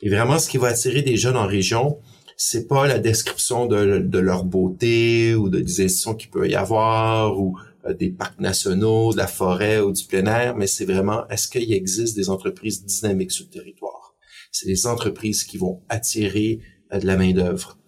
Et 0.00 0.08
vraiment, 0.08 0.38
ce 0.38 0.48
qui 0.48 0.58
va 0.58 0.68
attirer 0.68 1.02
des 1.02 1.16
jeunes 1.16 1.36
en 1.36 1.46
région, 1.46 1.98
c'est 2.36 2.68
pas 2.68 2.86
la 2.86 2.98
description 2.98 3.66
de, 3.66 4.18
leur 4.18 4.44
beauté 4.44 5.34
ou 5.34 5.48
de, 5.48 5.58
des 5.60 5.84
institutions 5.84 6.14
qu'il 6.14 6.30
peut 6.30 6.48
y 6.48 6.54
avoir 6.54 7.38
ou 7.38 7.58
euh, 7.58 7.67
des 7.94 8.10
parcs 8.10 8.40
nationaux, 8.40 9.12
de 9.12 9.16
la 9.16 9.26
forêt 9.26 9.80
ou 9.80 9.92
du 9.92 10.04
plein 10.04 10.26
air, 10.26 10.56
mais 10.56 10.66
c'est 10.66 10.84
vraiment 10.84 11.26
est-ce 11.28 11.48
qu'il 11.48 11.72
existe 11.72 12.16
des 12.16 12.30
entreprises 12.30 12.84
dynamiques 12.84 13.32
sur 13.32 13.46
le 13.46 13.50
territoire? 13.50 14.14
C'est 14.52 14.68
les 14.68 14.86
entreprises 14.86 15.44
qui 15.44 15.58
vont 15.58 15.82
attirer 15.88 16.60
euh, 16.92 16.98
de 16.98 17.06
la 17.06 17.16
main 17.16 17.32
d'œuvre. 17.32 17.78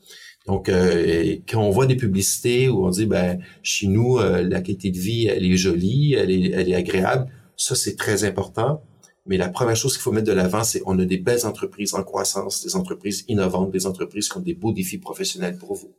Donc, 0.46 0.68
euh, 0.68 1.36
quand 1.48 1.62
on 1.62 1.70
voit 1.70 1.86
des 1.86 1.96
publicités 1.96 2.68
où 2.68 2.84
on 2.86 2.90
dit, 2.90 3.06
ben, 3.06 3.40
chez 3.62 3.86
nous, 3.86 4.18
la 4.18 4.60
qualité 4.62 4.90
de 4.90 4.98
vie, 4.98 5.26
elle 5.26 5.44
est 5.44 5.56
jolie, 5.56 6.14
elle 6.14 6.30
est, 6.30 6.50
elle 6.50 6.68
est 6.70 6.74
agréable, 6.74 7.30
ça, 7.60 7.74
c'est 7.74 7.94
très 7.94 8.24
important. 8.24 8.82
Mais 9.26 9.36
la 9.36 9.50
première 9.50 9.76
chose 9.76 9.92
qu'il 9.92 10.00
faut 10.00 10.12
mettre 10.12 10.26
de 10.26 10.32
l'avant, 10.32 10.64
c'est 10.64 10.82
on 10.86 10.98
a 10.98 11.04
des 11.04 11.18
belles 11.18 11.44
entreprises 11.44 11.92
en 11.92 12.02
croissance, 12.02 12.64
des 12.64 12.74
entreprises 12.74 13.24
innovantes, 13.28 13.70
des 13.70 13.86
entreprises 13.86 14.30
qui 14.30 14.38
ont 14.38 14.40
des 14.40 14.54
beaux 14.54 14.72
défis 14.72 14.98
professionnels 14.98 15.58
pour 15.58 15.74
vous. 15.74 15.94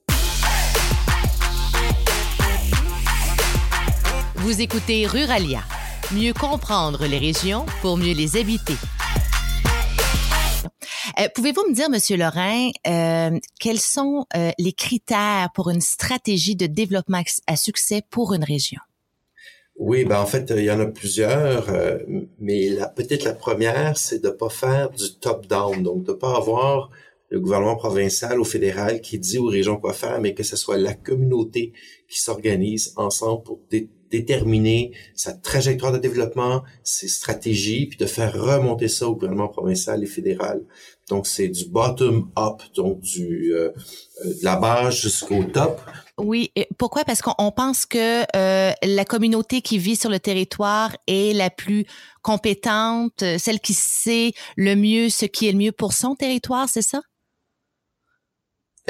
Vous 4.41 4.59
écoutez 4.59 5.05
Ruralia. 5.05 5.61
Mieux 6.15 6.33
comprendre 6.33 7.05
les 7.05 7.19
régions 7.19 7.63
pour 7.83 7.95
mieux 7.95 8.15
les 8.15 8.37
habiter. 8.37 8.73
Euh, 11.19 11.27
pouvez-vous 11.35 11.69
me 11.69 11.75
dire, 11.75 11.91
Monsieur 11.91 12.17
Lorrain, 12.17 12.71
euh, 12.87 13.37
quels 13.59 13.79
sont 13.79 14.25
euh, 14.35 14.49
les 14.57 14.73
critères 14.73 15.49
pour 15.53 15.69
une 15.69 15.79
stratégie 15.79 16.55
de 16.55 16.65
développement 16.65 17.21
à 17.45 17.55
succès 17.55 18.01
pour 18.09 18.33
une 18.33 18.43
région? 18.43 18.79
Oui, 19.75 20.05
ben 20.05 20.19
en 20.19 20.25
fait, 20.25 20.51
il 20.57 20.63
y 20.63 20.71
en 20.71 20.79
a 20.79 20.87
plusieurs, 20.87 21.67
mais 22.39 22.69
peut-être 22.95 23.25
la 23.25 23.35
première, 23.35 23.95
c'est 23.95 24.23
de 24.23 24.29
pas 24.29 24.49
faire 24.49 24.89
du 24.89 25.19
top-down, 25.19 25.83
donc 25.83 26.03
de 26.03 26.13
pas 26.13 26.35
avoir 26.35 26.89
le 27.29 27.39
gouvernement 27.39 27.75
provincial 27.75 28.39
ou 28.39 28.43
fédéral 28.43 29.01
qui 29.01 29.19
dit 29.19 29.37
aux 29.37 29.45
régions 29.45 29.77
quoi 29.77 29.93
faire, 29.93 30.19
mais 30.19 30.33
que 30.33 30.43
ce 30.43 30.55
soit 30.55 30.77
la 30.77 30.95
communauté 30.95 31.73
qui 32.09 32.19
s'organise 32.19 32.93
ensemble 32.95 33.43
pour 33.43 33.59
déterminer 34.11 34.91
sa 35.15 35.33
trajectoire 35.33 35.91
de 35.91 35.97
développement, 35.97 36.63
ses 36.83 37.07
stratégies, 37.07 37.87
puis 37.87 37.97
de 37.97 38.05
faire 38.05 38.33
remonter 38.33 38.87
ça 38.87 39.07
au 39.07 39.15
gouvernement 39.15 39.47
provincial 39.47 40.03
et 40.03 40.07
fédéral. 40.07 40.61
Donc 41.09 41.27
c'est 41.27 41.49
du 41.49 41.65
bottom 41.65 42.29
up, 42.37 42.61
donc 42.75 43.01
du 43.01 43.53
euh, 43.53 43.71
euh, 44.23 44.33
de 44.39 44.43
la 44.43 44.55
base 44.55 44.95
jusqu'au 44.95 45.43
top. 45.43 45.81
Oui, 46.17 46.53
pourquoi? 46.77 47.03
Parce 47.03 47.21
qu'on 47.21 47.51
pense 47.51 47.85
que 47.85 48.21
euh, 48.35 48.71
la 48.81 49.05
communauté 49.05 49.61
qui 49.61 49.77
vit 49.77 49.95
sur 49.95 50.09
le 50.09 50.19
territoire 50.19 50.95
est 51.07 51.35
la 51.35 51.49
plus 51.49 51.85
compétente, 52.21 53.23
celle 53.39 53.59
qui 53.59 53.73
sait 53.73 54.31
le 54.55 54.75
mieux 54.75 55.09
ce 55.09 55.25
qui 55.25 55.47
est 55.47 55.51
le 55.51 55.57
mieux 55.57 55.71
pour 55.71 55.93
son 55.93 56.15
territoire, 56.15 56.69
c'est 56.69 56.81
ça? 56.81 57.01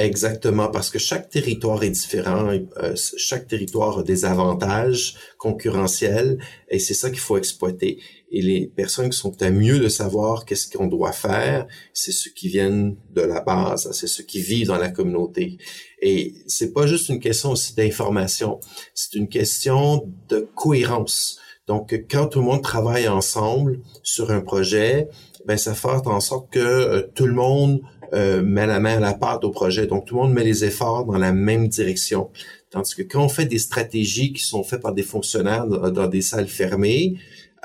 Exactement, 0.02 0.70
parce 0.70 0.90
que 0.90 0.98
chaque 0.98 1.30
territoire 1.30 1.84
est 1.84 1.92
différent, 1.92 2.50
euh, 2.50 2.96
chaque 3.18 3.48
territoire 3.48 4.00
a 4.00 4.04
des 4.04 4.26
avantages 4.26 5.16
concurrentiels 5.38 6.40
et 6.70 6.80
c'est 6.80 6.96
ça 6.96 7.12
qu'il 7.12 7.20
faut 7.20 7.38
exploiter. 7.38 8.00
Et 8.32 8.42
les 8.42 8.66
personnes 8.66 9.12
qui 9.12 9.18
sont 9.20 9.40
à 9.44 9.52
mieux 9.52 9.78
de 9.78 9.90
savoir 9.90 10.46
qu'est-ce 10.46 10.76
qu'on 10.76 10.88
doit 10.88 11.12
faire, 11.12 11.68
c'est 11.94 12.12
ceux 12.12 12.32
qui 12.32 12.48
viennent 12.48 12.96
de 13.14 13.22
la 13.22 13.42
base, 13.42 13.92
c'est 13.92 14.08
ceux 14.08 14.24
qui 14.24 14.42
vivent 14.42 14.68
dans 14.68 14.80
la 14.80 14.90
communauté. 14.90 15.60
Et 16.02 16.34
c'est 16.48 16.74
pas 16.74 16.88
juste 16.88 17.10
une 17.10 17.20
question 17.20 17.52
aussi 17.52 17.76
d'information, 17.76 18.60
c'est 18.96 19.14
une 19.14 19.30
question 19.30 20.12
de 20.30 20.50
cohérence. 20.56 21.38
Donc, 21.68 21.94
quand 22.10 22.26
tout 22.26 22.40
le 22.40 22.46
monde 22.46 22.64
travaille 22.64 23.08
ensemble 23.08 23.82
sur 24.02 24.32
un 24.32 24.42
projet, 24.42 25.10
ben 25.46 25.58
ça 25.58 25.76
fait 25.76 25.88
en 25.88 26.20
sorte 26.20 26.52
que 26.52 26.60
euh, 26.60 27.08
tout 27.14 27.28
le 27.28 27.34
monde 27.34 27.82
euh, 28.14 28.42
met 28.42 28.68
la 28.68 28.80
main 28.80 28.98
à 28.98 29.00
la 29.00 29.14
pâte 29.14 29.44
au 29.44 29.52
projet. 29.52 29.88
Donc, 29.88 30.06
tout 30.06 30.16
le 30.16 30.22
monde 30.22 30.34
met 30.34 30.44
les 30.44 30.66
efforts 30.66 31.06
dans 31.06 31.18
la 31.18 31.32
même 31.32 31.68
direction. 31.68 32.30
Tandis 32.70 32.96
que 32.96 33.04
quand 33.04 33.24
on 33.24 33.30
fait 33.30 33.46
des 33.46 33.60
stratégies 33.60 34.34
qui 34.34 34.44
sont 34.44 34.64
faites 34.64 34.82
par 34.82 34.94
des 34.94 35.04
fonctionnaires 35.04 35.68
dans, 35.68 36.08
des 36.08 36.22
salles 36.22 36.48
fermées, 36.48 37.16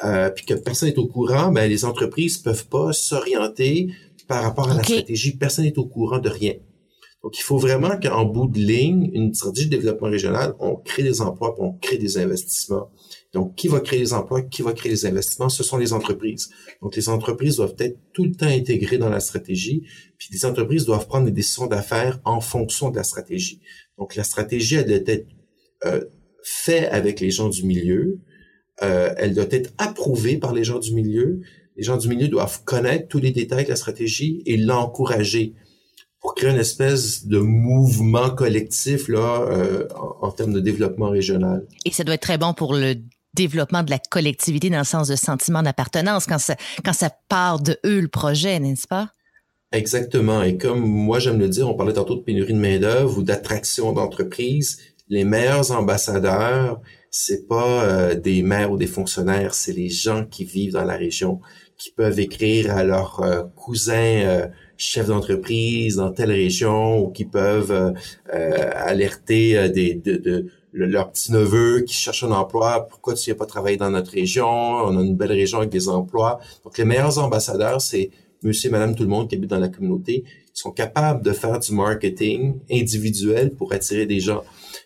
euh, 0.04 0.30
puis 0.30 0.44
que 0.44 0.54
personne 0.54 0.88
n'est 0.88 0.98
au 0.98 1.06
courant, 1.06 1.50
ben, 1.50 1.68
les 1.68 1.84
entreprises 1.84 2.38
peuvent 2.38 2.66
pas 2.68 2.92
s'orienter 2.92 3.88
par 4.28 4.42
rapport 4.42 4.70
à 4.70 4.74
la 4.74 4.82
stratégie, 4.82 5.36
personne 5.36 5.64
n'est 5.64 5.78
au 5.78 5.86
courant 5.86 6.18
de 6.18 6.28
rien. 6.28 6.54
Donc, 7.22 7.38
il 7.38 7.42
faut 7.42 7.58
vraiment 7.58 7.98
qu'en 8.00 8.24
bout 8.24 8.46
de 8.46 8.58
ligne, 8.58 9.10
une 9.14 9.34
stratégie 9.34 9.66
de 9.66 9.76
développement 9.76 10.08
régional, 10.08 10.54
on 10.60 10.76
crée 10.76 11.02
des 11.02 11.20
emplois, 11.20 11.56
on 11.58 11.72
crée 11.72 11.98
des 11.98 12.18
investissements. 12.18 12.90
Donc, 13.36 13.54
qui 13.54 13.68
va 13.68 13.80
créer 13.80 13.98
les 13.98 14.14
emplois, 14.14 14.40
qui 14.40 14.62
va 14.62 14.72
créer 14.72 14.90
les 14.90 15.04
investissements, 15.04 15.50
ce 15.50 15.62
sont 15.62 15.76
les 15.76 15.92
entreprises. 15.92 16.48
Donc, 16.80 16.96
les 16.96 17.10
entreprises 17.10 17.56
doivent 17.56 17.74
être 17.78 17.98
tout 18.14 18.24
le 18.24 18.32
temps 18.32 18.46
intégrées 18.46 18.96
dans 18.96 19.10
la 19.10 19.20
stratégie, 19.20 19.82
puis 20.16 20.30
les 20.32 20.46
entreprises 20.46 20.86
doivent 20.86 21.06
prendre 21.06 21.26
des 21.26 21.32
décisions 21.32 21.66
d'affaires 21.66 22.18
en 22.24 22.40
fonction 22.40 22.88
de 22.88 22.96
la 22.96 23.02
stratégie. 23.02 23.60
Donc, 23.98 24.16
la 24.16 24.24
stratégie, 24.24 24.76
elle 24.76 24.86
doit 24.86 25.14
être 25.14 25.28
euh, 25.84 26.00
faite 26.42 26.88
avec 26.90 27.20
les 27.20 27.30
gens 27.30 27.50
du 27.50 27.64
milieu, 27.64 28.20
euh, 28.82 29.12
elle 29.18 29.34
doit 29.34 29.44
être 29.50 29.70
approuvée 29.76 30.38
par 30.38 30.54
les 30.54 30.64
gens 30.64 30.78
du 30.78 30.94
milieu. 30.94 31.42
Les 31.76 31.82
gens 31.82 31.98
du 31.98 32.08
milieu 32.08 32.28
doivent 32.28 32.64
connaître 32.64 33.06
tous 33.06 33.18
les 33.18 33.32
détails 33.32 33.64
de 33.64 33.68
la 33.68 33.76
stratégie 33.76 34.42
et 34.46 34.56
l'encourager 34.56 35.52
pour 36.22 36.34
créer 36.34 36.50
une 36.50 36.56
espèce 36.58 37.26
de 37.26 37.38
mouvement 37.38 38.30
collectif 38.30 39.08
là 39.08 39.42
euh, 39.42 39.86
en, 40.22 40.30
termes 40.30 40.54
de 40.54 40.60
développement 40.60 41.10
régional. 41.10 41.66
Et 41.84 41.90
ça 41.90 42.02
doit 42.02 42.14
être 42.14 42.22
très 42.22 42.38
bon 42.38 42.54
pour 42.54 42.72
le 42.72 42.94
développement 43.36 43.82
de 43.82 43.90
la 43.90 43.98
collectivité 43.98 44.70
dans 44.70 44.78
le 44.78 44.84
sens 44.84 45.08
de 45.08 45.16
sentiment 45.16 45.62
d'appartenance 45.62 46.26
quand 46.26 46.38
ça 46.38 46.56
quand 46.84 46.92
ça 46.92 47.10
part 47.28 47.60
de 47.60 47.78
eux 47.84 48.00
le 48.00 48.08
projet, 48.08 48.58
n'est-ce 48.58 48.86
pas? 48.88 49.10
Exactement. 49.72 50.42
Et 50.42 50.56
comme 50.56 50.80
moi 50.80 51.18
j'aime 51.18 51.38
le 51.38 51.48
dire, 51.48 51.68
on 51.68 51.74
parlait 51.74 51.92
tantôt 51.92 52.16
de 52.16 52.22
pénurie 52.22 52.54
de 52.54 52.58
main 52.58 52.78
d'œuvre 52.78 53.18
ou 53.18 53.22
d'attraction 53.22 53.92
d'entreprise. 53.92 54.78
Les 55.08 55.24
meilleurs 55.24 55.70
ambassadeurs, 55.70 56.80
c'est 57.10 57.46
pas 57.46 57.84
euh, 57.84 58.14
des 58.14 58.42
maires 58.42 58.72
ou 58.72 58.76
des 58.76 58.86
fonctionnaires, 58.86 59.54
c'est 59.54 59.72
les 59.72 59.88
gens 59.88 60.24
qui 60.24 60.44
vivent 60.44 60.72
dans 60.72 60.84
la 60.84 60.96
région, 60.96 61.40
qui 61.78 61.92
peuvent 61.92 62.18
écrire 62.18 62.76
à 62.76 62.82
leurs 62.82 63.20
euh, 63.20 63.42
cousins 63.54 64.48
chefs 64.76 65.06
d'entreprise 65.06 65.96
dans 65.96 66.12
telle 66.12 66.30
région 66.30 66.98
ou 66.98 67.10
qui 67.10 67.24
peuvent 67.24 67.72
euh, 67.72 67.92
euh, 68.34 68.70
alerter 68.74 69.56
euh, 69.56 69.68
des, 69.68 69.94
de, 69.94 70.16
de, 70.16 70.46
leur 70.84 71.10
petit 71.10 71.32
neveu 71.32 71.80
qui 71.80 71.94
cherche 71.94 72.22
un 72.22 72.30
emploi, 72.32 72.86
pourquoi 72.88 73.14
tu 73.14 73.24
viens 73.26 73.34
pas 73.34 73.46
travailler 73.46 73.76
dans 73.76 73.90
notre 73.90 74.12
région, 74.12 74.46
on 74.46 74.98
a 74.98 75.02
une 75.02 75.16
belle 75.16 75.32
région 75.32 75.58
avec 75.58 75.70
des 75.70 75.88
emplois. 75.88 76.38
Donc 76.64 76.76
les 76.76 76.84
meilleurs 76.84 77.18
ambassadeurs, 77.18 77.80
c'est 77.80 78.10
monsieur 78.42 78.68
et 78.68 78.72
madame 78.72 78.94
tout 78.94 79.02
le 79.02 79.08
monde 79.08 79.28
qui 79.28 79.36
habite 79.36 79.50
dans 79.50 79.58
la 79.58 79.68
communauté, 79.68 80.24
ils 80.26 80.60
sont 80.60 80.70
capables 80.70 81.22
de 81.22 81.32
faire 81.32 81.58
du 81.58 81.72
marketing 81.72 82.58
individuel 82.70 83.54
pour 83.54 83.72
attirer 83.72 84.06
des 84.06 84.20
gens. 84.20 84.42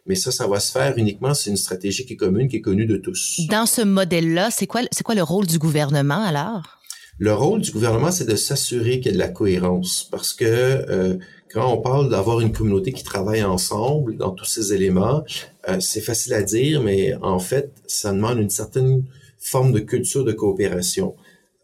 Mais 0.07 0.15
ça, 0.15 0.31
ça 0.31 0.47
va 0.47 0.61
se 0.61 0.73
faire 0.73 0.97
uniquement 0.97 1.35
c'est 1.35 1.51
une 1.51 1.57
stratégie 1.57 2.07
qui 2.07 2.15
est 2.15 2.17
commune, 2.17 2.49
qui 2.49 2.57
est 2.57 2.61
connue 2.61 2.87
de 2.87 2.97
tous. 2.97 3.41
Dans 3.49 3.67
ce 3.67 3.83
modèle-là, 3.83 4.51
c'est 4.51 4.67
quoi, 4.67 4.83
c'est 4.93 5.03
quoi 5.03 5.15
le 5.15 5.23
rôle 5.23 5.47
du 5.47 5.59
gouvernement 5.59 6.23
alors? 6.23 6.80
Le 7.23 7.35
rôle 7.35 7.61
du 7.61 7.71
gouvernement, 7.71 8.11
c'est 8.11 8.25
de 8.25 8.35
s'assurer 8.35 8.99
qu'il 8.99 9.09
y 9.09 9.09
a 9.11 9.13
de 9.13 9.19
la 9.19 9.29
cohérence, 9.29 10.09
parce 10.11 10.33
que 10.33 10.47
euh, 10.47 11.19
quand 11.53 11.71
on 11.71 11.77
parle 11.83 12.09
d'avoir 12.09 12.41
une 12.41 12.51
communauté 12.51 12.95
qui 12.95 13.05
travaille 13.05 13.45
ensemble 13.45 14.17
dans 14.17 14.31
tous 14.31 14.47
ces 14.47 14.73
éléments, 14.73 15.23
euh, 15.69 15.79
c'est 15.81 16.01
facile 16.01 16.33
à 16.33 16.43
dire, 16.43 16.83
mais 16.83 17.15
en 17.21 17.39
fait, 17.39 17.73
ça 17.87 18.15
demande 18.15 18.39
une 18.39 18.49
certaine 18.49 19.05
forme 19.39 19.73
de 19.73 19.81
culture 19.81 20.25
de 20.25 20.33
coopération. 20.33 21.15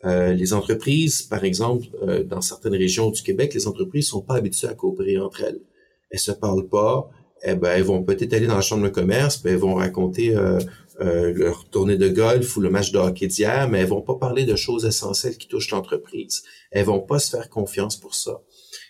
Euh, 0.05 0.35
les 0.35 0.53
entreprises, 0.53 1.23
par 1.23 1.43
exemple, 1.43 1.87
dans 2.27 2.43
certaines 2.43 2.77
régions 2.77 3.11
du 3.11 3.23
Québec, 3.23 3.55
les 3.55 3.67
entreprises 3.67 4.09
sont 4.09 4.21
pas 4.21 4.35
habituées 4.35 4.69
à 4.69 4.75
coopérer 4.75 5.17
entre 5.17 5.43
elles. 5.43 5.61
Elles 6.11 6.19
se 6.19 6.33
parlent 6.33 6.69
pas. 6.69 7.09
Eh 7.45 7.55
ben, 7.55 7.71
elles 7.71 7.83
vont 7.83 8.03
peut-être 8.03 8.33
aller 8.35 8.47
dans 8.47 8.57
la 8.57 8.61
chambre 8.61 8.85
de 8.85 8.89
commerce, 8.89 9.37
puis 9.37 9.53
elles 9.53 9.59
vont 9.59 9.75
raconter 9.75 10.37
euh, 10.37 10.59
leur 10.99 11.69
tournée 11.69 11.97
de 11.97 12.09
golf 12.09 12.57
ou 12.57 12.61
le 12.61 12.71
match 12.71 12.91
de 12.93 12.99
hockey 12.99 13.27
d'hier, 13.27 13.69
mais 13.69 13.81
elles 13.81 13.87
vont 13.87 14.03
pas 14.03 14.15
parler 14.15 14.45
de 14.45 14.57
choses 14.57 14.85
essentielles 14.87 15.37
qui 15.37 15.49
touchent 15.49 15.71
l'entreprise. 15.71 16.43
Elles 16.71 16.87
vont 16.87 17.01
pas 17.01 17.19
se 17.19 17.31
faire 17.31 17.51
confiance 17.51 17.97
pour 17.97 18.15
ça. 18.15 18.41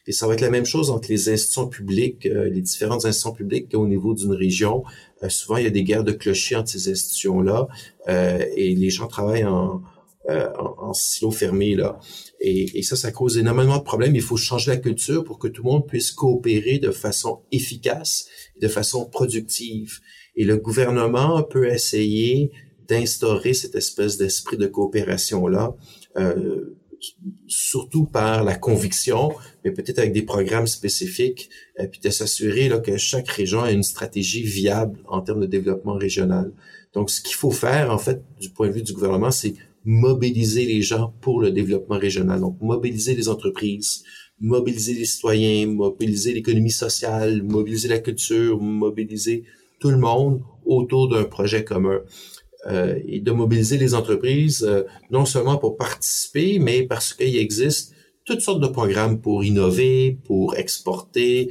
Et 0.06 0.12
ça 0.12 0.26
va 0.26 0.34
être 0.34 0.40
la 0.40 0.50
même 0.50 0.66
chose 0.66 0.90
entre 0.90 1.08
les 1.08 1.28
institutions 1.28 1.66
publiques, 1.68 2.26
euh, 2.26 2.48
les 2.48 2.60
différentes 2.60 3.04
institutions 3.04 3.32
publiques 3.32 3.75
au 3.75 3.88
niveau 3.88 4.14
d'une 4.14 4.32
région. 4.32 4.84
Euh, 5.22 5.28
souvent, 5.28 5.56
il 5.56 5.64
y 5.64 5.66
a 5.66 5.70
des 5.70 5.82
guerres 5.82 6.04
de 6.04 6.12
clochers 6.12 6.56
entre 6.56 6.70
ces 6.70 6.90
institutions-là 6.90 7.66
et 8.08 8.75
les 8.76 8.90
gens 8.90 9.08
travaillent 9.08 9.44
en, 9.44 9.82
en, 10.28 10.92
silo 10.92 11.30
fermé 11.30 11.75
là. 11.75 11.98
Et, 12.40 12.78
et, 12.78 12.82
ça, 12.82 12.96
ça 12.96 13.12
cause 13.12 13.38
énormément 13.38 13.78
de 13.78 13.82
problèmes. 13.82 14.14
Il 14.14 14.22
faut 14.22 14.36
changer 14.36 14.70
la 14.72 14.76
culture 14.76 15.25
pour 15.25 15.38
que 15.38 15.48
tout 15.48 15.62
le 15.62 15.70
monde 15.70 15.86
puisse 15.86 16.12
coopérer 16.12 16.78
de 16.78 16.90
façon 16.90 17.40
efficace, 17.52 18.28
de 18.60 18.68
façon 18.68 19.06
productive. 19.06 20.00
Et 20.37 20.45
le 20.45 20.57
gouvernement 20.57 21.43
peut 21.43 21.69
essayer 21.69 22.50
d'instaurer 22.88 23.55
cette 23.55 23.75
espèce 23.75 24.16
d'esprit 24.16 24.57
de 24.57 24.66
coopération-là, 24.66 25.75
euh, 26.19 26.76
surtout 27.47 28.05
par 28.05 28.45
la 28.45 28.55
conviction, 28.55 29.33
mais 29.64 29.71
peut-être 29.71 29.99
avec 29.99 30.12
des 30.12 30.23
programmes 30.23 30.66
spécifiques, 30.66 31.50
euh, 31.81 31.87
puis 31.87 32.00
de 32.00 32.11
s'assurer 32.11 32.71
que 32.83 32.97
chaque 32.97 33.28
région 33.28 33.62
a 33.62 33.73
une 33.73 33.83
stratégie 33.83 34.43
viable 34.43 34.99
en 35.07 35.21
termes 35.21 35.40
de 35.40 35.47
développement 35.47 35.95
régional. 35.95 36.52
Donc, 36.93 37.11
ce 37.11 37.21
qu'il 37.21 37.35
faut 37.35 37.50
faire, 37.50 37.93
en 37.93 37.99
fait, 37.99 38.23
du 38.40 38.50
point 38.50 38.69
de 38.69 38.73
vue 38.73 38.83
du 38.83 38.93
gouvernement, 38.93 39.31
c'est 39.31 39.55
mobiliser 39.85 40.64
les 40.64 40.83
gens 40.83 41.14
pour 41.21 41.40
le 41.40 41.50
développement 41.50 41.99
régional. 41.99 42.40
Donc, 42.40 42.57
mobiliser 42.61 43.14
les 43.14 43.28
entreprises, 43.28 44.02
mobiliser 44.40 44.95
les 44.95 45.05
citoyens, 45.05 45.66
mobiliser 45.66 46.33
l'économie 46.33 46.71
sociale, 46.71 47.43
mobiliser 47.43 47.88
la 47.88 47.99
culture, 47.99 48.61
mobiliser 48.61 49.45
tout 49.78 49.90
le 49.90 49.99
monde 49.99 50.42
autour 50.64 51.09
d'un 51.09 51.25
projet 51.25 51.64
commun. 51.64 52.00
Euh, 52.68 52.99
et 53.06 53.21
de 53.21 53.30
mobiliser 53.30 53.78
les 53.78 53.95
entreprises, 53.95 54.66
euh, 54.68 54.83
non 55.12 55.25
seulement 55.25 55.56
pour 55.56 55.76
participer, 55.76 56.59
mais 56.59 56.83
parce 56.83 57.14
qu'il 57.14 57.37
existe 57.37 57.95
toutes 58.25 58.40
sortes 58.40 58.61
de 58.61 58.66
programmes 58.66 59.21
pour 59.21 59.45
innover, 59.45 60.18
pour 60.25 60.56
exporter, 60.56 61.50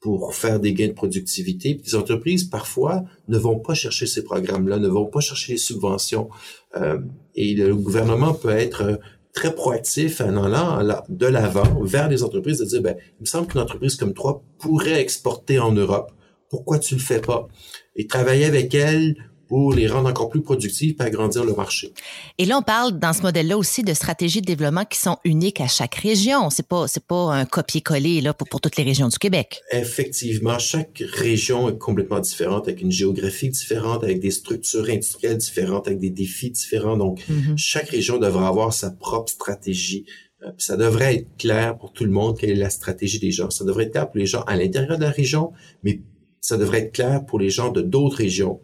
pour 0.00 0.34
faire 0.34 0.58
des 0.58 0.74
gains 0.74 0.88
de 0.88 0.94
productivité. 0.94 1.80
les 1.84 1.94
entreprises, 1.94 2.44
parfois, 2.44 3.04
ne 3.28 3.38
vont 3.38 3.60
pas 3.60 3.74
chercher 3.74 4.06
ces 4.06 4.24
programmes-là, 4.24 4.78
ne 4.78 4.88
vont 4.88 5.06
pas 5.06 5.20
chercher 5.20 5.52
les 5.52 5.58
subventions. 5.58 6.28
Euh, 6.76 6.98
et 7.36 7.54
le 7.54 7.76
gouvernement 7.76 8.34
peut 8.34 8.50
être 8.50 8.98
très 9.32 9.54
proactif 9.54 10.20
en 10.20 10.42
allant 10.42 11.02
de 11.08 11.26
l'avant 11.26 11.84
vers 11.84 12.08
les 12.08 12.24
entreprises, 12.24 12.58
de 12.58 12.64
dire, 12.64 12.82
ben, 12.82 12.96
il 13.20 13.22
me 13.22 13.26
semble 13.26 13.46
qu'une 13.46 13.60
entreprise 13.60 13.94
comme 13.94 14.14
toi 14.14 14.42
pourrait 14.58 15.00
exporter 15.00 15.60
en 15.60 15.70
Europe 15.70 16.10
pourquoi 16.50 16.78
tu 16.78 16.94
le 16.94 17.00
fais 17.00 17.20
pas? 17.20 17.48
Et 17.96 18.06
travailler 18.06 18.44
avec 18.44 18.74
elles 18.74 19.16
pour 19.48 19.72
les 19.72 19.88
rendre 19.88 20.08
encore 20.08 20.28
plus 20.28 20.42
productives 20.42 20.94
et 21.00 21.02
agrandir 21.02 21.44
le 21.44 21.54
marché. 21.54 21.92
Et 22.36 22.44
là, 22.44 22.58
on 22.58 22.62
parle 22.62 22.98
dans 22.98 23.14
ce 23.14 23.22
modèle-là 23.22 23.56
aussi 23.56 23.82
de 23.82 23.94
stratégies 23.94 24.42
de 24.42 24.46
développement 24.46 24.84
qui 24.84 24.98
sont 24.98 25.16
uniques 25.24 25.60
à 25.60 25.66
chaque 25.66 25.94
région. 25.94 26.50
C'est 26.50 26.68
pas, 26.68 26.86
c'est 26.86 27.04
pas 27.04 27.34
un 27.34 27.46
copier-coller 27.46 28.20
là 28.20 28.34
pour, 28.34 28.46
pour 28.46 28.60
toutes 28.60 28.76
les 28.76 28.84
régions 28.84 29.08
du 29.08 29.18
Québec. 29.18 29.62
Effectivement, 29.72 30.58
chaque 30.58 31.02
région 31.14 31.70
est 31.70 31.78
complètement 31.78 32.20
différente, 32.20 32.68
avec 32.68 32.82
une 32.82 32.92
géographie 32.92 33.48
différente, 33.48 34.04
avec 34.04 34.20
des 34.20 34.30
structures 34.30 34.88
industrielles 34.88 35.38
différentes, 35.38 35.86
avec 35.86 35.98
des 35.98 36.10
défis 36.10 36.50
différents. 36.50 36.98
Donc, 36.98 37.20
mm-hmm. 37.20 37.56
chaque 37.56 37.88
région 37.88 38.18
devra 38.18 38.48
avoir 38.48 38.74
sa 38.74 38.90
propre 38.90 39.32
stratégie. 39.32 40.04
Euh, 40.42 40.50
ça 40.58 40.76
devrait 40.76 41.16
être 41.16 41.36
clair 41.38 41.78
pour 41.78 41.92
tout 41.92 42.04
le 42.04 42.10
monde 42.10 42.38
quelle 42.38 42.50
est 42.50 42.54
la 42.54 42.70
stratégie 42.70 43.18
des 43.18 43.30
gens. 43.30 43.48
Ça 43.48 43.64
devrait 43.64 43.84
être 43.84 43.92
clair 43.92 44.10
pour 44.10 44.18
les 44.18 44.26
gens 44.26 44.42
à 44.42 44.56
l'intérieur 44.56 44.98
de 44.98 45.04
la 45.04 45.10
région, 45.10 45.52
mais 45.82 46.02
ça 46.40 46.56
devrait 46.56 46.80
être 46.80 46.92
clair 46.92 47.24
pour 47.26 47.38
les 47.38 47.50
gens 47.50 47.70
de 47.70 47.80
d'autres 47.80 48.16
régions. 48.16 48.60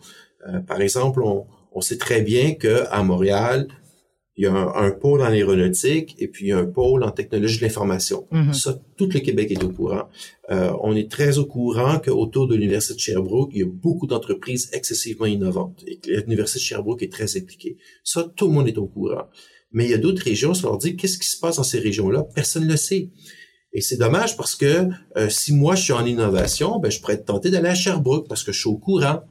Euh, 0.49 0.61
par 0.61 0.81
exemple, 0.81 1.23
on, 1.23 1.47
on, 1.73 1.81
sait 1.81 1.99
très 1.99 2.23
bien 2.23 2.55
que 2.55 2.85
à 2.91 3.03
Montréal, 3.03 3.69
il 4.37 4.45
y 4.45 4.47
a 4.47 4.53
un, 4.53 4.91
pôle 4.91 5.21
en 5.23 5.27
aéronautique 5.27 6.17
et 6.19 6.27
puis 6.27 6.51
un 6.51 6.67
pôle 6.67 7.05
en 7.05 7.13
technologie 7.13 7.59
de 7.59 7.63
l'information. 7.63 8.27
Mm-hmm. 8.33 8.53
Ça, 8.53 8.81
tout 8.97 9.09
le 9.13 9.21
Québec 9.21 9.53
est 9.53 9.63
au 9.63 9.71
courant. 9.71 10.09
Euh, 10.51 10.73
on 10.83 10.97
est 10.97 11.09
très 11.09 11.39
au 11.39 11.47
courant 11.47 12.01
qu'autour 12.01 12.49
de 12.49 12.57
l'Université 12.57 12.95
de 12.95 12.99
Sherbrooke, 12.99 13.51
il 13.53 13.61
y 13.61 13.63
a 13.63 13.69
beaucoup 13.69 14.09
d'entreprises 14.09 14.71
excessivement 14.73 15.27
innovantes 15.27 15.85
et 15.87 15.99
que 15.99 16.11
l'Université 16.11 16.59
de 16.59 16.65
Sherbrooke 16.65 17.03
est 17.03 17.13
très 17.13 17.37
impliquée. 17.37 17.77
Ça, 18.03 18.29
tout 18.35 18.47
le 18.47 18.53
monde 18.53 18.67
est 18.67 18.79
au 18.79 18.87
courant. 18.87 19.29
Mais 19.71 19.85
il 19.85 19.91
y 19.91 19.95
a 19.95 19.99
d'autres 19.99 20.23
régions, 20.23 20.53
ça 20.53 20.67
leur 20.67 20.79
dit 20.79 20.97
qu'est-ce 20.97 21.19
qui 21.19 21.29
se 21.29 21.39
passe 21.39 21.57
dans 21.57 21.63
ces 21.63 21.79
régions-là, 21.79 22.25
personne 22.35 22.65
ne 22.65 22.71
le 22.71 22.77
sait. 22.77 23.11
Et 23.77 23.81
c'est 23.81 23.97
dommage 23.97 24.37
parce 24.37 24.55
que 24.55 24.89
euh, 25.17 25.29
si 25.29 25.53
moi 25.53 25.75
je 25.75 25.83
suis 25.83 25.93
en 25.93 26.07
innovation, 26.07 26.79
ben 26.79 26.91
je 26.93 27.01
pourrais 27.01 27.15
être 27.15 27.25
tenté 27.25 27.51
d'aller 27.51 27.69
à 27.69 27.75
Sherbrooke 27.75 28.29
parce 28.29 28.45
que 28.45 28.53
je 28.53 28.61
suis 28.61 28.69
au 28.69 28.79
courant. 28.79 29.23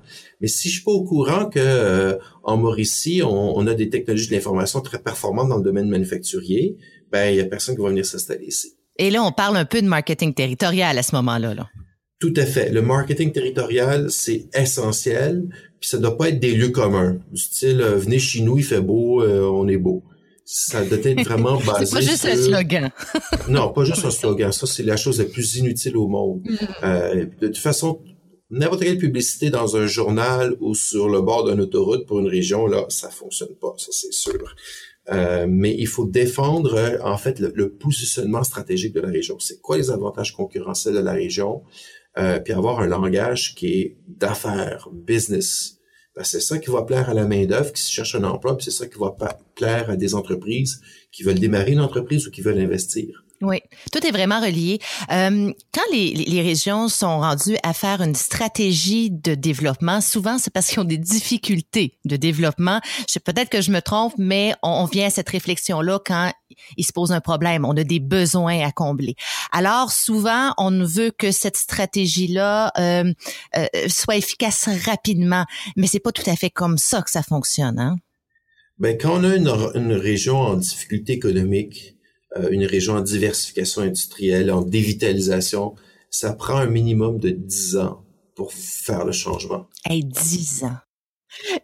Mais 0.41 0.49
si 0.49 0.67
je 0.67 0.73
suis 0.75 0.83
pas 0.83 0.91
au 0.91 1.05
courant 1.05 1.49
que 1.49 1.59
euh, 1.59 2.17
en 2.43 2.57
Mauricie 2.57 3.21
on, 3.23 3.65
a 3.65 3.73
des 3.73 3.89
technologies 3.89 4.27
de 4.27 4.33
l'information 4.33 4.81
très 4.81 4.99
performantes 4.99 5.47
dans 5.47 5.57
le 5.57 5.63
domaine 5.63 5.87
manufacturier, 5.87 6.75
ben 7.09 7.29
il 7.29 7.37
y 7.37 7.39
a 7.39 7.45
personne 7.45 7.75
qui 7.75 7.81
va 7.81 7.87
venir 7.87 8.05
s'installer 8.05 8.45
ici. 8.45 8.73
Et 8.99 9.09
là, 9.09 9.23
on 9.23 9.31
parle 9.31 9.55
un 9.55 9.65
peu 9.65 9.81
de 9.81 9.87
marketing 9.87 10.33
territorial 10.33 10.97
à 10.97 11.03
ce 11.03 11.15
moment-là. 11.15 11.53
Là. 11.53 11.69
Tout 12.19 12.33
à 12.35 12.45
fait. 12.45 12.69
Le 12.69 12.81
marketing 12.81 13.31
territorial, 13.31 14.11
c'est 14.11 14.49
essentiel. 14.53 15.45
Puis 15.79 15.89
ça 15.89 15.97
doit 15.97 16.17
pas 16.17 16.29
être 16.29 16.39
des 16.39 16.53
lieux 16.53 16.69
communs. 16.69 17.17
Du 17.31 17.41
style, 17.41 17.81
euh, 17.81 17.95
venez 17.95 18.19
chez 18.19 18.41
nous, 18.41 18.57
il 18.57 18.63
fait 18.63 18.81
beau, 18.81 19.23
on 19.23 19.69
est 19.69 19.77
beau 19.77 20.03
ça 20.45 20.83
doit 20.83 20.97
être 21.03 21.23
vraiment 21.23 21.57
basé 21.57 21.85
C'est 21.85 21.95
pas 21.95 22.01
juste 22.01 22.25
un 22.25 22.35
slogan. 22.35 22.91
non, 23.49 23.71
pas 23.71 23.83
juste 23.83 24.05
un 24.05 24.11
slogan. 24.11 24.51
Ça, 24.51 24.67
c'est 24.67 24.83
la 24.83 24.97
chose 24.97 25.19
la 25.19 25.25
plus 25.25 25.55
inutile 25.55 25.97
au 25.97 26.07
monde. 26.07 26.41
Mm. 26.43 26.57
Euh, 26.83 27.25
de 27.41 27.47
toute 27.47 27.57
façon, 27.57 28.01
n'importe 28.49 28.83
quelle 28.83 28.97
publicité 28.97 29.49
dans 29.49 29.75
un 29.77 29.87
journal 29.87 30.55
ou 30.59 30.75
sur 30.75 31.09
le 31.09 31.21
bord 31.21 31.49
d'une 31.49 31.61
autoroute 31.61 32.05
pour 32.05 32.19
une 32.19 32.27
région, 32.27 32.67
là, 32.67 32.85
ça 32.89 33.09
fonctionne 33.09 33.55
pas, 33.59 33.73
ça 33.77 33.91
c'est 33.91 34.13
sûr. 34.13 34.55
Euh, 35.11 35.47
mais 35.49 35.75
il 35.77 35.87
faut 35.87 36.05
défendre 36.05 36.75
euh, 36.75 36.97
en 37.03 37.17
fait 37.17 37.39
le, 37.39 37.73
positionnement 37.73 38.43
stratégique 38.43 38.93
de 38.93 39.01
la 39.01 39.09
région. 39.09 39.37
C'est 39.39 39.59
quoi 39.59 39.77
les 39.77 39.91
avantages 39.91 40.33
concurrentiels 40.33 40.93
de 40.93 40.99
la 40.99 41.11
région, 41.11 41.63
euh, 42.17 42.39
puis 42.39 42.53
avoir 42.53 42.79
un 42.79 42.87
langage 42.87 43.53
qui 43.55 43.73
est 43.73 43.97
d'affaires, 44.07 44.87
business. 44.93 45.79
Ben, 46.15 46.23
c'est 46.23 46.41
ça 46.41 46.59
qui 46.59 46.69
va 46.69 46.83
plaire 46.83 47.09
à 47.09 47.13
la 47.13 47.25
main 47.25 47.45
d'œuvre 47.45 47.73
qui 47.73 47.81
cherche 47.81 48.15
un 48.15 48.23
emploi, 48.23 48.55
puis 48.55 48.65
c'est 48.65 48.71
ça 48.71 48.85
qui 48.87 48.99
va 48.99 49.15
plaire 49.55 49.89
à 49.89 49.95
des 49.95 50.13
entreprises 50.13 50.81
qui 51.11 51.23
veulent 51.23 51.39
démarrer 51.39 51.71
une 51.71 51.81
entreprise 51.81 52.27
ou 52.27 52.31
qui 52.31 52.41
veulent 52.41 52.59
investir. 52.59 53.22
Oui, 53.43 53.59
tout 53.91 54.05
est 54.07 54.11
vraiment 54.11 54.39
relié. 54.39 54.79
Euh, 55.11 55.51
quand 55.73 55.81
les, 55.91 56.13
les, 56.13 56.41
régions 56.41 56.87
sont 56.87 57.19
rendues 57.19 57.57
à 57.61 57.73
faire 57.73 58.01
une 58.01 58.15
stratégie 58.15 59.11
de 59.11 59.35
développement, 59.35 59.99
souvent 59.99 60.37
c'est 60.37 60.51
parce 60.51 60.69
qu'ils 60.69 60.79
ont 60.79 60.85
des 60.85 60.97
difficultés 60.97 61.99
de 62.05 62.15
développement. 62.15 62.79
Peut-être 63.25 63.49
que 63.49 63.59
je 63.59 63.71
me 63.71 63.81
trompe, 63.81 64.13
mais 64.17 64.53
on, 64.63 64.85
vient 64.85 65.07
à 65.07 65.09
cette 65.09 65.29
réflexion-là 65.29 65.99
quand 66.05 66.31
il 66.77 66.85
se 66.85 66.93
pose 66.93 67.11
un 67.11 67.19
problème, 67.19 67.65
on 67.65 67.75
a 67.75 67.83
des 67.83 67.99
besoins 67.99 68.65
à 68.65 68.71
combler. 68.71 69.15
Alors 69.51 69.91
souvent, 69.91 70.53
on 70.57 70.71
ne 70.71 70.85
veut 70.85 71.11
que 71.11 71.31
cette 71.31 71.57
stratégie-là 71.57 72.71
euh, 72.77 73.13
euh, 73.57 73.65
soit 73.89 74.15
efficace 74.15 74.69
rapidement, 74.85 75.45
mais 75.75 75.87
c'est 75.87 75.99
pas 75.99 76.13
tout 76.13 76.29
à 76.29 76.37
fait 76.37 76.49
comme 76.49 76.77
ça 76.77 77.01
que 77.01 77.11
ça 77.11 77.23
fonctionne. 77.23 77.77
Hein? 77.77 77.97
Ben, 78.79 78.97
quand 78.97 79.19
on 79.19 79.23
a 79.25 79.35
une, 79.35 79.49
une 79.75 79.93
région 79.93 80.39
en 80.39 80.55
difficulté 80.55 81.13
économique, 81.13 81.92
une 82.51 82.65
région 82.65 82.95
en 82.95 83.01
diversification 83.01 83.81
industrielle, 83.81 84.51
en 84.51 84.61
dévitalisation, 84.61 85.75
ça 86.09 86.33
prend 86.33 86.57
un 86.57 86.67
minimum 86.67 87.19
de 87.19 87.29
10 87.29 87.77
ans 87.77 88.03
pour 88.35 88.53
faire 88.53 89.05
le 89.05 89.11
changement. 89.11 89.67
Hey, 89.85 90.03
10 90.03 90.63
ans. 90.65 90.77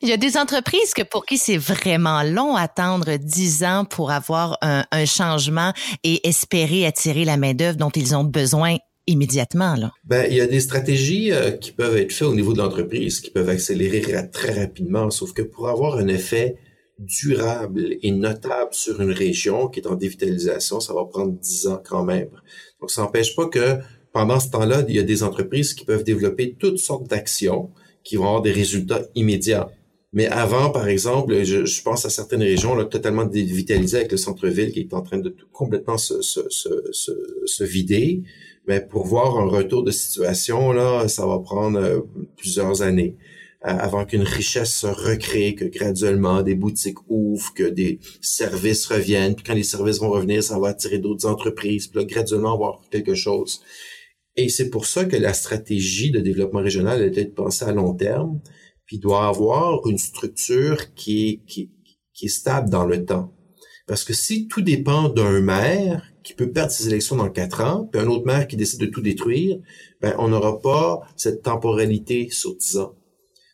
Il 0.02 0.10
y 0.10 0.12
a 0.12 0.18
des 0.18 0.38
entreprises 0.38 0.94
que 0.96 1.04
pour 1.04 1.26
qui 1.26 1.38
c'est 1.38 1.58
vraiment 1.58 2.24
long 2.24 2.56
attendre 2.56 3.18
10 3.18 3.64
ans 3.64 3.86
pour 3.86 4.12
avoir 4.12 4.58
un, 4.62 4.84
un 4.92 5.06
changement 5.06 5.74
et 6.04 6.28
espérer 6.28 6.88
attirer 6.88 7.26
la 7.26 7.38
main-d'œuvre 7.38 7.78
dont 7.78 7.92
ils 7.92 8.16
ont 8.16 8.24
besoin 8.24 8.78
immédiatement 9.06 9.76
là. 9.76 9.92
Ben, 10.06 10.28
il 10.30 10.38
y 10.38 10.42
a 10.42 10.48
des 10.48 10.60
stratégies 10.60 11.32
euh, 11.32 11.52
qui 11.52 11.72
peuvent 11.72 11.98
être 11.98 12.12
faites 12.12 12.28
au 12.28 12.36
niveau 12.36 12.54
de 12.54 12.60
l'entreprise 12.60 13.20
qui 13.20 13.32
peuvent 13.32 13.50
accélérer 13.50 14.02
très 14.32 14.60
rapidement 14.60 15.10
sauf 15.12 15.34
que 15.34 15.42
pour 15.42 15.70
avoir 15.70 15.98
un 15.98 16.08
effet 16.08 16.58
durable 17.00 17.98
et 18.02 18.12
notable 18.12 18.74
sur 18.74 19.02
une 19.02 19.12
région 19.12 19.68
qui 19.68 19.80
est 19.80 19.88
en 19.88 19.96
dévitalisation, 19.96 20.80
ça 20.80 20.94
va 20.94 21.06
prendre 21.06 21.32
dix 21.32 21.68
ans 21.68 21.82
quand 21.84 22.04
même. 22.04 22.30
Donc, 22.82 22.92
ça 22.92 23.02
n'empêche 23.02 23.36
pas 23.36 23.48
que 23.48 23.78
pendant 24.12 24.40
ce 24.40 24.50
temps-là, 24.50 24.84
il 24.88 24.96
y 24.96 25.00
a 25.00 25.04
des 25.04 25.24
entreprises 25.24 25.74
qui 25.74 25.86
peuvent 25.86 26.04
développer 26.04 26.56
toutes 26.60 26.80
sortes 26.80 27.08
d'actions 27.08 27.70
qui 28.04 28.16
vont 28.16 28.26
avoir 28.26 28.42
des 28.42 28.52
résultats 28.52 29.02
immédiats. 29.16 29.70
Mais 30.12 30.28
avant, 30.28 30.72
par 30.72 30.88
exemple, 30.88 31.44
je, 31.44 31.82
pense 31.84 32.06
à 32.06 32.10
certaines 32.10 32.42
régions 32.42 32.76
là, 32.76 32.86
totalement 32.86 33.26
dévitalisées 33.26 33.98
avec 33.98 34.12
le 34.12 34.18
centre-ville 34.18 34.72
qui 34.72 34.80
est 34.80 34.94
en 34.94 35.02
train 35.02 35.20
de 35.20 35.36
complètement 35.52 36.00
se, 36.00 36.22
se, 36.22 36.42
se, 36.50 36.72
se, 37.46 37.64
vider. 37.64 38.24
Mais 38.68 38.82
pour 38.82 39.06
voir 39.06 39.38
un 39.38 39.46
retour 39.46 39.84
de 39.84 39.92
situation, 39.92 40.72
là, 40.72 41.08
ça 41.08 41.28
va 41.28 41.38
prendre 41.40 41.80
euh, 41.80 42.00
plusieurs 42.38 42.82
années. 42.82 43.16
Euh, 43.66 43.72
avant 43.72 44.06
qu'une 44.06 44.24
richesse 44.24 44.74
se 44.74 44.88
recrée, 44.88 45.54
que 45.54 45.66
graduellement 45.66 46.44
des 46.44 46.56
boutiques 46.56 47.00
ouvrent, 47.10 47.54
que 47.54 47.64
des 47.64 48.00
services 48.22 48.86
reviennent, 48.86 49.36
puis 49.36 49.44
quand 49.44 49.54
les 49.54 49.64
services 49.64 50.00
vont 50.00 50.12
revenir, 50.12 50.42
ça 50.42 50.58
va 50.58 50.70
attirer 50.70 51.00
d'autres 51.00 51.28
entreprises, 51.28 51.88
puis 51.88 52.00
là, 52.00 52.06
graduellement 52.06 52.54
avoir 52.54 52.80
quelque 52.90 53.16
chose. 53.16 53.62
Et 54.38 54.48
c'est 54.48 54.70
pour 54.70 54.86
ça 54.86 55.04
que 55.04 55.18
la 55.18 55.34
stratégie 55.34 56.10
de 56.10 56.22
développement 56.22 56.62
régional 56.62 57.00
doit 57.00 57.22
être 57.22 57.36
pensée 57.36 57.66
à 57.66 57.74
long 57.74 57.94
terme, 57.94 58.40
puis 58.86 58.98
doit 58.98 59.28
avoir 59.28 59.86
une 59.88 59.98
structure 59.98 60.94
qui 60.94 61.28
est, 61.28 61.46
qui, 61.46 61.70
qui 62.14 62.28
est 62.28 62.30
stable 62.30 62.70
dans 62.70 62.86
le 62.86 63.04
temps. 63.04 63.36
Parce 63.88 64.06
que 64.06 64.14
si 64.14 64.48
tout 64.48 64.62
dépend 64.62 65.10
d'un 65.10 65.42
maire 65.42 66.14
qui 66.24 66.34
peut 66.34 66.50
perdre 66.50 66.72
ses 66.72 66.88
élections 66.88 67.18
dans 67.18 67.30
quatre 67.30 67.62
ans, 67.62 67.90
puis 67.92 68.00
un 68.00 68.08
autre 68.08 68.26
maire 68.26 68.48
qui 68.48 68.56
décide 68.56 68.80
de 68.80 68.86
tout 68.86 69.02
détruire, 69.02 69.58
ben 70.00 70.16
on 70.18 70.30
n'aura 70.30 70.62
pas 70.62 71.02
cette 71.18 71.42
temporalité 71.42 72.30
sur 72.32 72.56
dix 72.56 72.78
ans. 72.78 72.96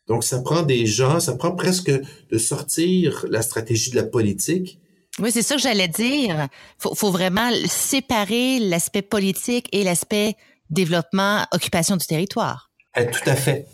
Donc, 0.07 0.23
ça 0.23 0.41
prend 0.41 0.61
des 0.61 0.85
gens, 0.85 1.19
ça 1.19 1.35
prend 1.35 1.51
presque 1.51 1.89
de 1.89 2.37
sortir 2.37 3.25
la 3.29 3.41
stratégie 3.41 3.91
de 3.91 3.95
la 3.95 4.03
politique. 4.03 4.79
Oui, 5.19 5.31
c'est 5.31 5.41
ça 5.41 5.55
que 5.55 5.61
j'allais 5.61 5.87
dire. 5.87 6.47
Faut, 6.77 6.93
faut 6.93 7.11
vraiment 7.11 7.49
séparer 7.67 8.59
l'aspect 8.59 9.01
politique 9.01 9.67
et 9.71 9.83
l'aspect 9.83 10.35
développement, 10.69 11.45
occupation 11.51 11.95
du 11.95 12.05
territoire. 12.05 12.71
Eh, 12.97 13.07
tout 13.07 13.27
à 13.29 13.35
fait. 13.35 13.67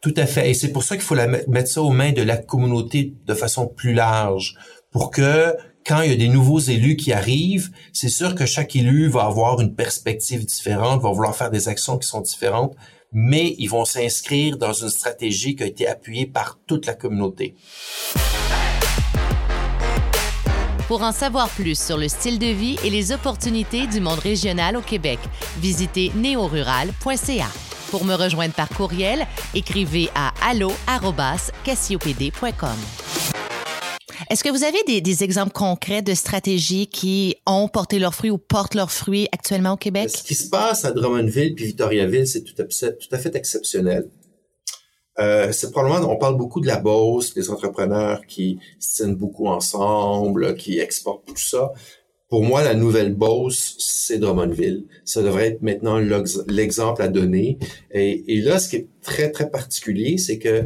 Tout 0.00 0.14
à 0.16 0.26
fait. 0.26 0.50
Et 0.50 0.54
c'est 0.54 0.72
pour 0.72 0.82
ça 0.82 0.96
qu'il 0.96 1.04
faut 1.04 1.14
la 1.14 1.26
mettre 1.26 1.68
ça 1.68 1.82
aux 1.82 1.90
mains 1.90 2.12
de 2.12 2.22
la 2.22 2.36
communauté 2.36 3.14
de 3.24 3.34
façon 3.34 3.66
plus 3.66 3.92
large 3.92 4.56
pour 4.90 5.10
que 5.10 5.54
quand 5.86 6.02
il 6.02 6.10
y 6.10 6.14
a 6.14 6.16
des 6.16 6.28
nouveaux 6.28 6.58
élus 6.58 6.96
qui 6.96 7.12
arrivent, 7.12 7.70
c'est 7.92 8.08
sûr 8.08 8.34
que 8.34 8.44
chaque 8.44 8.74
élu 8.74 9.08
va 9.08 9.22
avoir 9.24 9.60
une 9.60 9.74
perspective 9.74 10.44
différente, 10.44 11.02
va 11.02 11.10
vouloir 11.10 11.36
faire 11.36 11.50
des 11.50 11.68
actions 11.68 11.96
qui 11.96 12.08
sont 12.08 12.20
différentes, 12.20 12.74
mais 13.12 13.54
ils 13.58 13.68
vont 13.68 13.84
s'inscrire 13.84 14.58
dans 14.58 14.72
une 14.72 14.90
stratégie 14.90 15.56
qui 15.56 15.62
a 15.62 15.66
été 15.66 15.86
appuyée 15.86 16.26
par 16.26 16.58
toute 16.66 16.86
la 16.86 16.94
communauté. 16.94 17.54
Pour 20.88 21.02
en 21.02 21.12
savoir 21.12 21.48
plus 21.48 21.78
sur 21.78 21.98
le 21.98 22.08
style 22.08 22.38
de 22.38 22.46
vie 22.46 22.78
et 22.84 22.90
les 22.90 23.10
opportunités 23.10 23.88
du 23.88 24.00
monde 24.00 24.20
régional 24.20 24.76
au 24.76 24.82
Québec, 24.82 25.18
visitez 25.58 26.12
neorural.ca. 26.14 27.48
Pour 27.90 28.04
me 28.04 28.14
rejoindre 28.14 28.54
par 28.54 28.68
courriel, 28.68 29.26
écrivez 29.54 30.08
à 30.14 30.32
allo@cassiopd.com. 30.48 33.05
Est-ce 34.30 34.44
que 34.44 34.50
vous 34.50 34.64
avez 34.64 35.00
des, 35.00 35.24
exemples 35.24 35.52
concrets 35.52 36.02
de 36.02 36.14
stratégies 36.14 36.86
qui 36.86 37.36
ont 37.46 37.68
porté 37.68 37.98
leurs 37.98 38.14
fruits 38.14 38.30
ou 38.30 38.38
portent 38.38 38.74
leurs 38.74 38.92
fruits 38.92 39.28
actuellement 39.32 39.72
au 39.72 39.76
Québec? 39.76 40.10
Ce 40.10 40.22
qui 40.22 40.34
se 40.34 40.48
passe 40.48 40.84
à 40.84 40.92
Drummondville 40.92 41.54
puis 41.54 41.66
Victoriaville, 41.66 42.26
c'est 42.26 42.42
tout, 42.42 42.54
à 42.60 43.18
fait 43.18 43.34
exceptionnel. 43.34 44.08
Euh, 45.18 45.50
c'est 45.52 45.70
probablement, 45.70 46.12
on 46.12 46.16
parle 46.16 46.36
beaucoup 46.36 46.60
de 46.60 46.66
la 46.66 46.76
Beauce, 46.76 47.32
des 47.32 47.50
entrepreneurs 47.50 48.26
qui 48.26 48.58
se 48.78 48.96
tiennent 48.96 49.14
beaucoup 49.14 49.46
ensemble, 49.46 50.56
qui 50.56 50.78
exportent 50.78 51.24
tout 51.26 51.36
ça. 51.36 51.72
Pour 52.28 52.42
moi, 52.42 52.62
la 52.64 52.74
nouvelle 52.74 53.14
Beauce, 53.14 53.76
c'est 53.78 54.18
Drummondville. 54.18 54.84
Ça 55.04 55.22
devrait 55.22 55.46
être 55.46 55.62
maintenant 55.62 55.98
l'exemple 56.48 57.00
à 57.00 57.08
donner. 57.08 57.58
Et, 57.92 58.40
là, 58.40 58.58
ce 58.58 58.68
qui 58.68 58.76
est 58.76 58.88
très, 59.00 59.30
très 59.30 59.48
particulier, 59.48 60.18
c'est 60.18 60.38
que 60.38 60.64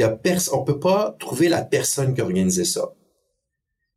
y 0.00 0.02
a 0.02 0.18
on 0.52 0.64
peut 0.64 0.78
pas 0.78 1.16
trouver 1.18 1.48
la 1.48 1.62
personne 1.62 2.14
qui 2.14 2.20
a 2.20 2.24
organisé 2.24 2.64
ça. 2.64 2.94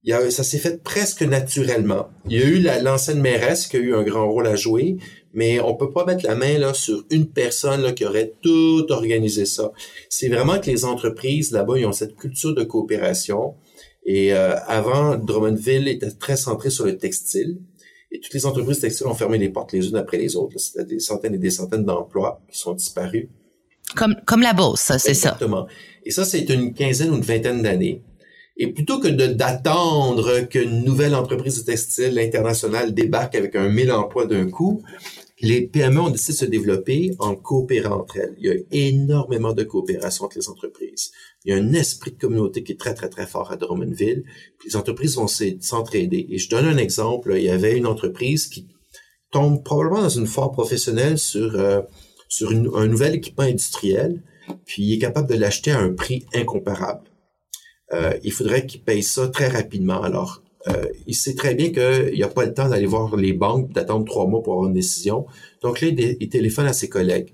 Il 0.03 0.09
y 0.09 0.13
a, 0.13 0.29
ça 0.29 0.43
s'est 0.43 0.59
fait 0.59 0.83
presque 0.83 1.23
naturellement. 1.23 2.09
Il 2.29 2.37
y 2.37 2.41
a 2.41 2.45
eu 2.45 2.83
l'ancienne 2.83 3.21
mairesse 3.21 3.67
qui 3.67 3.77
a 3.77 3.79
eu 3.79 3.95
un 3.95 4.03
grand 4.03 4.29
rôle 4.29 4.45
à 4.45 4.55
jouer, 4.55 4.97
mais 5.33 5.59
on 5.59 5.75
peut 5.75 5.91
pas 5.91 6.05
mettre 6.05 6.25
la 6.25 6.35
main 6.35 6.59
là 6.59 6.75
sur 6.75 7.03
une 7.09 7.27
personne 7.27 7.81
là, 7.81 7.91
qui 7.91 8.05
aurait 8.05 8.33
tout 8.41 8.85
organisé 8.89 9.45
ça. 9.45 9.71
C'est 10.09 10.29
vraiment 10.29 10.59
que 10.59 10.69
les 10.69 10.85
entreprises 10.85 11.51
là-bas, 11.51 11.79
ils 11.79 11.87
ont 11.87 11.91
cette 11.91 12.15
culture 12.15 12.53
de 12.53 12.63
coopération. 12.63 13.55
Et 14.05 14.31
euh, 14.33 14.55
avant, 14.67 15.15
Drummondville 15.15 15.87
était 15.87 16.11
très 16.11 16.37
centré 16.37 16.69
sur 16.69 16.85
le 16.85 16.97
textile. 16.97 17.57
Et 18.11 18.19
toutes 18.19 18.33
les 18.35 18.45
entreprises 18.45 18.79
textiles 18.79 19.07
ont 19.07 19.15
fermé 19.15 19.39
les 19.39 19.49
portes 19.49 19.73
les 19.73 19.89
unes 19.89 19.95
après 19.95 20.17
les 20.17 20.35
autres. 20.35 20.59
C'était 20.59 20.85
des 20.85 20.99
centaines 20.99 21.33
et 21.33 21.39
des 21.39 21.49
centaines 21.49 21.83
d'emplois 21.83 22.41
qui 22.51 22.59
sont 22.59 22.73
disparus. 22.73 23.27
Comme, 23.95 24.15
comme 24.25 24.41
la 24.41 24.53
bourse, 24.53 24.81
c'est 24.97 25.13
ça. 25.13 25.29
Exactement. 25.29 25.67
Et 26.03 26.11
ça, 26.11 26.25
c'est 26.25 26.47
une 26.49 26.73
quinzaine 26.73 27.11
ou 27.11 27.15
une 27.15 27.21
vingtaine 27.21 27.61
d'années. 27.61 28.01
Et 28.57 28.67
plutôt 28.71 28.99
que 28.99 29.07
d'attendre 29.07 30.41
qu'une 30.41 30.83
nouvelle 30.83 31.13
entreprise 31.13 31.59
de 31.59 31.65
textile 31.65 32.17
internationale 32.19 32.93
débarque 32.93 33.35
avec 33.35 33.55
un 33.55 33.67
mille 33.67 33.91
emplois 33.91 34.25
d'un 34.25 34.49
coup, 34.49 34.81
les 35.41 35.67
PME 35.67 35.99
ont 35.99 36.09
décidé 36.09 36.31
de 36.31 36.37
se 36.37 36.45
développer 36.45 37.11
en 37.19 37.35
coopérant 37.35 37.99
entre 37.99 38.17
elles. 38.17 38.35
Il 38.39 38.45
y 38.45 38.49
a 38.49 38.55
énormément 38.71 39.51
de 39.51 39.63
coopération 39.63 40.25
entre 40.25 40.37
les 40.37 40.47
entreprises. 40.47 41.11
Il 41.43 41.53
y 41.53 41.57
a 41.57 41.61
un 41.61 41.73
esprit 41.73 42.11
de 42.11 42.17
communauté 42.17 42.63
qui 42.63 42.71
est 42.71 42.79
très, 42.79 42.93
très, 42.93 43.09
très 43.09 43.27
fort 43.27 43.51
à 43.51 43.57
Drummondville. 43.57 44.23
les 44.65 44.75
entreprises 44.77 45.17
vont 45.17 45.27
s'entraider. 45.27 46.25
Et 46.29 46.37
je 46.37 46.49
donne 46.49 46.65
un 46.65 46.77
exemple. 46.77 47.33
Il 47.35 47.43
y 47.43 47.49
avait 47.49 47.77
une 47.77 47.87
entreprise 47.87 48.47
qui 48.47 48.67
tombe 49.31 49.63
probablement 49.63 50.03
dans 50.03 50.09
une 50.09 50.27
foire 50.27 50.51
professionnelle 50.51 51.17
sur 51.17 51.55
euh, 51.55 51.81
sur 52.27 52.51
un 52.51 52.87
nouvel 52.87 53.15
équipement 53.15 53.45
industriel, 53.45 54.21
puis 54.65 54.83
il 54.83 54.93
est 54.93 54.99
capable 54.99 55.29
de 55.29 55.35
l'acheter 55.35 55.71
à 55.71 55.79
un 55.79 55.93
prix 55.93 56.25
incomparable. 56.33 57.03
Euh, 57.93 58.13
il 58.23 58.31
faudrait 58.31 58.65
qu'il 58.65 58.81
paye 58.81 59.03
ça 59.03 59.27
très 59.27 59.47
rapidement. 59.47 60.01
Alors, 60.01 60.41
euh, 60.67 60.85
il 61.05 61.15
sait 61.15 61.35
très 61.35 61.53
bien 61.53 61.71
qu'il 61.71 62.13
n'y 62.13 62.23
a 62.23 62.27
pas 62.27 62.45
le 62.45 62.53
temps 62.53 62.69
d'aller 62.69 62.87
voir 62.87 63.15
les 63.15 63.33
banques, 63.33 63.71
d'attendre 63.71 64.05
trois 64.05 64.25
mois 64.27 64.41
pour 64.41 64.53
avoir 64.53 64.67
une 64.67 64.73
décision. 64.73 65.25
Donc 65.61 65.81
là, 65.81 65.89
il, 65.89 66.29
téléphone 66.29 66.65
à 66.65 66.73
ses 66.73 66.89
collègues. 66.89 67.33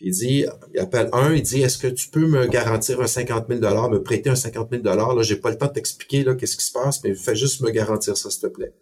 Il 0.00 0.12
dit, 0.12 0.44
il 0.74 0.80
appelle 0.80 1.08
un, 1.12 1.34
il 1.34 1.42
dit, 1.42 1.62
est-ce 1.62 1.76
que 1.76 1.88
tu 1.88 2.08
peux 2.08 2.26
me 2.26 2.46
garantir 2.46 3.00
un 3.00 3.08
50 3.08 3.46
000 3.48 3.60
me 3.90 3.98
prêter 3.98 4.30
un 4.30 4.36
50 4.36 4.68
000 4.70 4.82
Là, 4.84 5.22
j'ai 5.22 5.36
pas 5.36 5.50
le 5.50 5.58
temps 5.58 5.66
de 5.66 5.72
t'expliquer 5.72 6.22
là 6.22 6.36
qu'est-ce 6.36 6.56
qui 6.56 6.64
se 6.64 6.72
passe, 6.72 7.02
mais 7.02 7.14
fais 7.14 7.34
juste 7.34 7.60
me 7.62 7.70
garantir 7.70 8.16
ça, 8.16 8.30
s'il 8.30 8.42
te 8.42 8.46
plaît. 8.46 8.72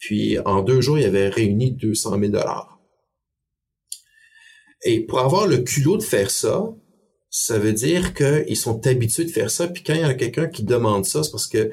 Puis 0.00 0.40
en 0.40 0.62
deux 0.62 0.80
jours, 0.80 0.98
il 0.98 1.04
avait 1.04 1.28
réuni 1.28 1.70
200 1.70 2.18
000 2.18 2.32
et 4.84 5.00
pour 5.00 5.20
avoir 5.20 5.46
le 5.46 5.58
culot 5.58 5.96
de 5.96 6.02
faire 6.02 6.30
ça, 6.30 6.74
ça 7.30 7.58
veut 7.58 7.72
dire 7.72 8.14
qu'ils 8.14 8.56
sont 8.56 8.86
habitués 8.86 9.24
de 9.24 9.30
faire 9.30 9.50
ça. 9.50 9.68
Puis 9.68 9.82
quand 9.84 9.94
il 9.94 10.00
y 10.00 10.04
a 10.04 10.14
quelqu'un 10.14 10.48
qui 10.48 10.64
demande 10.64 11.04
ça, 11.04 11.22
c'est 11.22 11.30
parce 11.30 11.46
que 11.46 11.70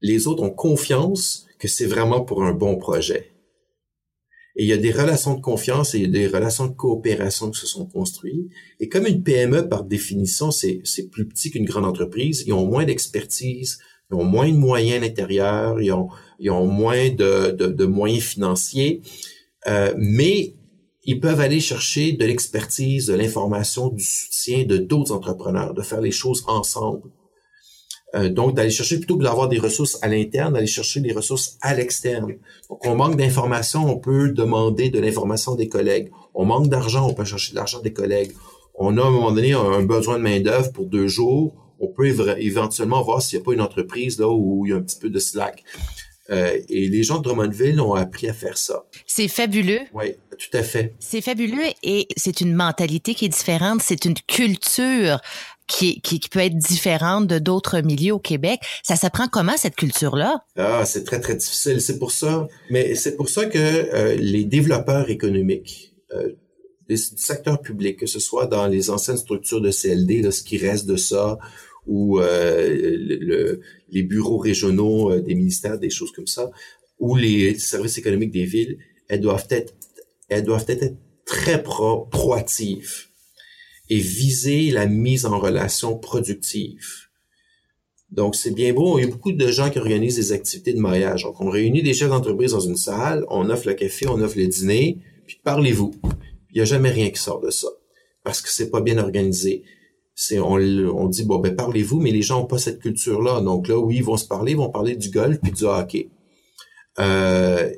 les 0.00 0.26
autres 0.26 0.42
ont 0.42 0.50
confiance 0.50 1.46
que 1.58 1.68
c'est 1.68 1.86
vraiment 1.86 2.22
pour 2.22 2.42
un 2.42 2.52
bon 2.52 2.76
projet. 2.76 3.30
Et 4.56 4.64
il 4.64 4.68
y 4.68 4.72
a 4.72 4.78
des 4.78 4.90
relations 4.90 5.34
de 5.34 5.40
confiance 5.40 5.94
et 5.94 5.98
il 5.98 6.02
y 6.02 6.06
a 6.06 6.10
des 6.10 6.26
relations 6.26 6.66
de 6.66 6.72
coopération 6.72 7.50
qui 7.50 7.60
se 7.60 7.66
sont 7.66 7.86
construites. 7.86 8.50
Et 8.80 8.88
comme 8.88 9.06
une 9.06 9.22
PME, 9.22 9.68
par 9.68 9.84
définition, 9.84 10.50
c'est, 10.50 10.82
plus 11.10 11.28
petit 11.28 11.50
qu'une 11.50 11.64
grande 11.64 11.84
entreprise, 11.84 12.42
ils 12.46 12.52
ont 12.52 12.66
moins 12.66 12.84
d'expertise, 12.84 13.78
ils 14.10 14.16
ont 14.16 14.24
moins 14.24 14.48
de 14.48 14.56
moyens 14.56 14.96
à 14.96 15.06
l'intérieur, 15.06 15.80
ils 15.80 15.92
ont, 15.92 16.66
moins 16.66 17.10
de, 17.10 17.52
de, 17.52 17.86
moyens 17.86 18.24
financiers, 18.24 19.02
euh, 19.68 19.94
mais 19.96 20.54
ils 21.04 21.20
peuvent 21.20 21.40
aller 21.40 21.60
chercher 21.60 22.12
de 22.12 22.24
l'expertise, 22.24 23.06
de 23.06 23.14
l'information, 23.14 23.88
du 23.88 24.04
soutien 24.04 24.64
de 24.64 24.76
d'autres 24.76 25.12
entrepreneurs, 25.12 25.74
de 25.74 25.82
faire 25.82 26.00
les 26.00 26.10
choses 26.10 26.44
ensemble. 26.46 27.10
Euh, 28.16 28.28
donc, 28.28 28.54
d'aller 28.54 28.70
chercher 28.70 28.98
plutôt 28.98 29.16
que 29.16 29.22
d'avoir 29.22 29.48
des 29.48 29.58
ressources 29.58 29.98
à 30.02 30.08
l'interne, 30.08 30.54
d'aller 30.54 30.66
chercher 30.66 31.00
des 31.00 31.12
ressources 31.12 31.56
à 31.60 31.74
l'externe. 31.74 32.34
Donc, 32.68 32.84
on 32.84 32.96
manque 32.96 33.16
d'informations, 33.16 33.88
on 33.88 33.98
peut 33.98 34.30
demander 34.30 34.90
de 34.90 34.98
l'information 34.98 35.54
des 35.54 35.68
collègues. 35.68 36.10
On 36.34 36.44
manque 36.44 36.68
d'argent, 36.68 37.08
on 37.08 37.14
peut 37.14 37.24
chercher 37.24 37.52
de 37.52 37.56
l'argent 37.56 37.80
des 37.80 37.92
collègues. 37.92 38.32
On 38.74 38.98
a 38.98 39.02
à 39.02 39.06
un 39.06 39.10
moment 39.10 39.30
donné 39.30 39.52
un 39.52 39.82
besoin 39.82 40.18
de 40.18 40.22
main-d'œuvre 40.22 40.72
pour 40.72 40.86
deux 40.86 41.06
jours. 41.06 41.54
On 41.78 41.88
peut 41.88 42.06
éventuellement 42.38 43.02
voir 43.02 43.22
s'il 43.22 43.38
n'y 43.38 43.42
a 43.42 43.44
pas 43.44 43.52
une 43.52 43.60
entreprise 43.60 44.18
là 44.18 44.28
où 44.28 44.66
il 44.66 44.70
y 44.70 44.72
a 44.72 44.76
un 44.76 44.82
petit 44.82 44.98
peu 44.98 45.08
de 45.08 45.18
slack. 45.18 45.64
Euh, 46.30 46.58
et 46.68 46.88
les 46.88 47.02
gens 47.02 47.18
de 47.18 47.24
Drummondville 47.24 47.80
ont 47.80 47.94
appris 47.94 48.28
à 48.28 48.32
faire 48.32 48.56
ça. 48.56 48.84
C'est 49.06 49.28
fabuleux. 49.28 49.80
Oui, 49.92 50.14
tout 50.38 50.56
à 50.56 50.62
fait. 50.62 50.94
C'est 51.00 51.20
fabuleux 51.20 51.66
et 51.82 52.06
c'est 52.16 52.40
une 52.40 52.54
mentalité 52.54 53.14
qui 53.14 53.24
est 53.24 53.30
différente, 53.30 53.82
c'est 53.82 54.04
une 54.04 54.14
culture 54.14 55.20
qui, 55.66 56.00
qui, 56.00 56.18
peut 56.28 56.40
être 56.40 56.56
différente 56.56 57.26
de 57.28 57.38
d'autres 57.38 57.80
milieux 57.80 58.14
au 58.14 58.18
Québec. 58.18 58.60
Ça 58.82 58.96
s'apprend 58.96 59.28
comment 59.28 59.56
cette 59.56 59.76
culture-là? 59.76 60.44
Ah, 60.56 60.84
c'est 60.84 61.04
très 61.04 61.20
très 61.20 61.36
difficile. 61.36 61.80
C'est 61.80 61.98
pour 61.98 62.10
ça, 62.10 62.48
mais 62.70 62.96
c'est 62.96 63.16
pour 63.16 63.28
ça 63.28 63.46
que 63.46 63.58
euh, 63.58 64.16
les 64.16 64.44
développeurs 64.44 65.10
économiques 65.10 65.94
euh, 66.12 66.32
du 66.88 66.96
secteur 66.96 67.60
public, 67.60 67.98
que 67.98 68.06
ce 68.06 68.18
soit 68.18 68.46
dans 68.46 68.66
les 68.66 68.90
anciennes 68.90 69.16
structures 69.16 69.60
de 69.60 69.70
CLD, 69.70 70.22
là, 70.22 70.32
ce 70.32 70.42
qui 70.42 70.58
reste 70.58 70.86
de 70.86 70.96
ça, 70.96 71.38
ou 71.90 72.20
euh, 72.20 72.96
le, 73.20 73.60
les 73.90 74.04
bureaux 74.04 74.38
régionaux 74.38 75.10
euh, 75.10 75.20
des 75.20 75.34
ministères, 75.34 75.76
des 75.76 75.90
choses 75.90 76.12
comme 76.12 76.28
ça, 76.28 76.52
ou 77.00 77.16
les 77.16 77.58
services 77.58 77.98
économiques 77.98 78.30
des 78.30 78.44
villes, 78.44 78.78
elles 79.08 79.20
doivent 79.20 79.48
être, 79.50 79.74
elles 80.28 80.44
doivent 80.44 80.66
être 80.68 80.94
très 81.26 81.60
pro 81.60 82.06
proactives 82.06 83.08
et 83.88 83.98
viser 83.98 84.70
la 84.70 84.86
mise 84.86 85.26
en 85.26 85.40
relation 85.40 85.98
productive. 85.98 86.86
Donc, 88.12 88.36
c'est 88.36 88.52
bien 88.52 88.72
beau. 88.72 88.98
Il 88.98 89.02
y 89.02 89.08
a 89.08 89.10
beaucoup 89.10 89.32
de 89.32 89.48
gens 89.48 89.68
qui 89.68 89.80
organisent 89.80 90.16
des 90.16 90.30
activités 90.30 90.72
de 90.72 90.78
mariage. 90.78 91.24
Donc, 91.24 91.40
on 91.40 91.50
réunit 91.50 91.82
des 91.82 91.94
chefs 91.94 92.08
d'entreprise 92.08 92.52
dans 92.52 92.60
une 92.60 92.76
salle, 92.76 93.24
on 93.28 93.50
offre 93.50 93.66
le 93.66 93.74
café, 93.74 94.06
on 94.08 94.20
offre 94.20 94.38
le 94.38 94.46
dîner, 94.46 94.98
puis 95.26 95.40
parlez-vous. 95.42 95.92
Il 96.50 96.56
n'y 96.56 96.60
a 96.60 96.64
jamais 96.64 96.90
rien 96.90 97.10
qui 97.10 97.20
sort 97.20 97.40
de 97.40 97.50
ça. 97.50 97.68
Parce 98.22 98.40
que 98.42 98.48
c'est 98.48 98.70
pas 98.70 98.80
bien 98.80 98.98
organisé. 98.98 99.64
On, 100.32 100.58
on 100.58 101.08
dit, 101.08 101.24
bon, 101.24 101.38
ben, 101.38 101.54
parlez-vous, 101.54 102.00
mais 102.00 102.10
les 102.10 102.22
gens 102.22 102.40
n'ont 102.40 102.46
pas 102.46 102.58
cette 102.58 102.80
culture-là. 102.80 103.40
Donc 103.40 103.68
là, 103.68 103.78
oui, 103.78 103.96
ils 103.96 104.04
vont 104.04 104.16
se 104.16 104.26
parler, 104.26 104.52
ils 104.52 104.58
vont 104.58 104.70
parler 104.70 104.96
du 104.96 105.10
golf 105.10 105.38
puis 105.42 105.52
du 105.52 105.64
hockey. 105.64 106.10
Euh, 106.98 107.70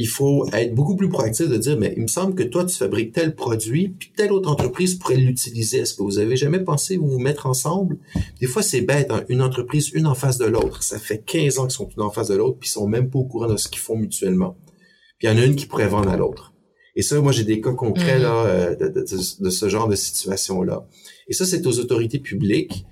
il 0.00 0.06
faut 0.06 0.48
être 0.52 0.76
beaucoup 0.76 0.94
plus 0.94 1.08
proactif 1.08 1.48
de 1.48 1.56
dire, 1.56 1.76
mais 1.76 1.92
il 1.96 2.02
me 2.02 2.06
semble 2.06 2.36
que 2.36 2.44
toi, 2.44 2.64
tu 2.64 2.76
fabriques 2.76 3.12
tel 3.12 3.34
produit, 3.34 3.88
puis 3.88 4.12
telle 4.16 4.32
autre 4.32 4.48
entreprise 4.48 4.94
pourrait 4.94 5.16
l'utiliser. 5.16 5.78
Est-ce 5.78 5.94
que 5.94 6.04
vous 6.04 6.20
avez 6.20 6.36
jamais 6.36 6.60
pensé 6.60 6.96
vous 6.96 7.08
vous 7.08 7.18
mettre 7.18 7.46
ensemble? 7.46 7.98
Des 8.40 8.46
fois, 8.46 8.62
c'est 8.62 8.82
bête, 8.82 9.10
hein? 9.10 9.24
une 9.28 9.42
entreprise, 9.42 9.90
une 9.92 10.06
en 10.06 10.14
face 10.14 10.38
de 10.38 10.44
l'autre. 10.44 10.84
Ça 10.84 11.00
fait 11.00 11.18
15 11.18 11.58
ans 11.58 11.62
qu'ils 11.64 11.72
sont 11.72 11.88
une 11.96 12.02
en 12.02 12.10
face 12.10 12.28
de 12.28 12.36
l'autre, 12.36 12.58
puis 12.60 12.68
ils 12.68 12.72
sont 12.72 12.86
même 12.86 13.10
pas 13.10 13.18
au 13.18 13.24
courant 13.24 13.48
de 13.48 13.56
ce 13.56 13.68
qu'ils 13.68 13.80
font 13.80 13.96
mutuellement. 13.96 14.56
Puis 15.18 15.26
il 15.26 15.32
y 15.32 15.34
en 15.34 15.42
a 15.42 15.44
une 15.44 15.56
qui 15.56 15.66
pourrait 15.66 15.88
vendre 15.88 16.10
à 16.10 16.16
l'autre. 16.16 16.52
Et 16.98 17.02
ça, 17.02 17.18
moi, 17.22 17.32
j'ai 17.32 17.44
des 17.44 17.62
cas 17.62 17.72
concrets 17.72 18.18
mm. 18.18 18.22
là, 18.22 18.44
euh, 18.44 18.74
de, 18.76 18.88
de, 18.88 19.00
de, 19.00 19.50
ce 19.50 19.68
genre 19.70 19.88
de 19.88 19.96
situation-là. 19.96 20.86
Et 21.28 21.32
ça, 21.32 21.46
c'est 21.46 21.66
aux 21.66 21.78
autorités 21.78 22.18
publiques 22.18 22.84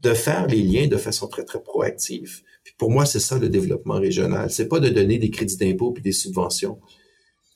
de 0.00 0.14
faire 0.14 0.46
les 0.46 0.62
liens 0.62 0.86
de 0.86 0.96
façon 0.96 1.26
très, 1.26 1.44
très 1.44 1.60
proactive 1.60 2.42
pour 2.78 2.90
moi, 2.92 3.04
c'est 3.04 3.20
ça 3.20 3.38
le 3.38 3.48
développement 3.48 3.98
régional. 3.98 4.50
C'est 4.50 4.68
pas 4.68 4.80
de 4.80 4.88
donner 4.88 5.18
des 5.18 5.30
crédits 5.30 5.56
d'impôt 5.56 5.90
puis 5.92 6.02
des 6.02 6.12
subventions. 6.12 6.78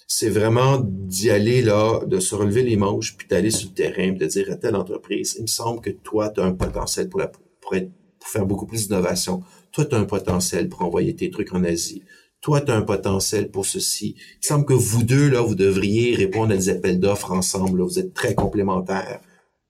C'est 0.09 0.29
vraiment 0.29 0.81
d'y 0.85 1.31
aller 1.31 1.63
là, 1.63 2.05
de 2.05 2.19
se 2.19 2.35
relever 2.35 2.63
les 2.63 2.77
manches 2.77 3.17
puis 3.17 3.27
d'aller 3.29 3.51
sur 3.51 3.69
le 3.69 3.75
terrain, 3.75 4.13
de 4.13 4.27
dire 4.27 4.51
à 4.51 4.57
telle 4.57 4.77
entreprise, 4.77 5.37
il 5.39 5.43
me 5.43 5.47
semble 5.47 5.81
que 5.81 5.91
toi, 5.91 6.29
tu 6.29 6.41
as 6.41 6.45
un 6.45 6.53
potentiel 6.53 7.09
pour, 7.09 7.21
la, 7.21 7.29
pour, 7.29 7.75
être, 7.77 7.91
pour 8.19 8.29
faire 8.29 8.45
beaucoup 8.45 8.67
plus 8.67 8.89
d'innovation. 8.89 9.43
Toi, 9.71 9.87
tu 9.87 9.95
as 9.95 9.99
un 9.99 10.05
potentiel 10.05 10.69
pour 10.69 10.83
envoyer 10.83 11.15
tes 11.15 11.31
trucs 11.31 11.55
en 11.55 11.65
Asie. 11.65 12.03
Toi, 12.43 12.61
tu 12.61 12.73
as 12.73 12.75
un 12.75 12.83
potentiel 12.83 13.51
pour 13.51 13.67
ceci. 13.67 14.17
Il 14.43 14.47
semble 14.47 14.67
que 14.67 14.73
vous 14.73 15.05
deux, 15.05 15.29
là, 15.29 15.41
vous 15.41 15.55
devriez 15.55 16.17
répondre 16.17 16.53
à 16.53 16.57
des 16.57 16.69
appels 16.69 16.99
d'offres 16.99 17.31
ensemble. 17.31 17.83
Vous 17.83 18.01
êtes 18.01 18.15
très 18.15 18.35
complémentaires. 18.35 19.21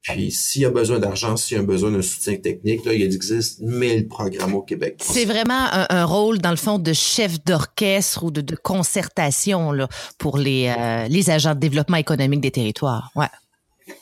Puis 0.02 0.32
s'il 0.32 0.62
y 0.62 0.64
a 0.64 0.70
besoin 0.70 0.98
d'argent, 0.98 1.36
s'il 1.36 1.58
y 1.58 1.60
a 1.60 1.62
besoin 1.62 1.92
d'un 1.92 2.02
soutien 2.02 2.36
technique, 2.36 2.84
là, 2.86 2.94
il 2.94 3.02
existe 3.02 3.60
mille 3.60 4.08
programmes 4.08 4.54
au 4.54 4.62
Québec. 4.62 4.96
C'est 5.00 5.26
vraiment 5.26 5.68
un, 5.70 6.04
rôle, 6.04 6.38
dans 6.38 6.50
le 6.50 6.56
fond, 6.56 6.78
de 6.78 6.92
chef 6.94 7.44
d'orchestre 7.44 8.24
ou 8.24 8.30
de, 8.30 8.40
de, 8.40 8.56
concertation 8.56 9.70
là, 9.70 9.86
pour 10.18 10.38
les, 10.38 10.74
euh, 10.76 11.06
les 11.08 11.30
agents 11.30 11.54
de 11.54 11.60
développement 11.60 11.98
économique 11.98 12.40
des 12.40 12.50
territoires. 12.50 13.10
Ouais. 13.14 13.28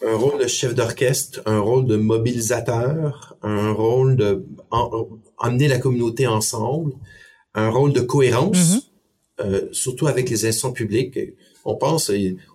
Un 0.07 0.15
rôle 0.15 0.41
de 0.41 0.47
chef 0.47 0.75
d'orchestre, 0.75 1.43
un 1.45 1.59
rôle 1.59 1.87
de 1.87 1.97
mobilisateur, 1.97 3.37
un 3.43 3.73
rôle 3.73 4.17
de 4.17 4.47
emmener 5.39 5.69
la 5.69 5.79
communauté 5.79 6.27
ensemble, 6.27 6.93
un 7.55 7.71
rôle 7.71 7.93
de 7.93 8.01
cohérence, 8.01 8.77
mm-hmm. 8.77 8.83
euh, 9.41 9.69
surtout 9.73 10.07
avec 10.07 10.29
les 10.31 10.45
institutions 10.47 10.73
publiques. 10.73 11.19
On 11.65 11.77
pense, 11.77 12.11
au 12.11 12.15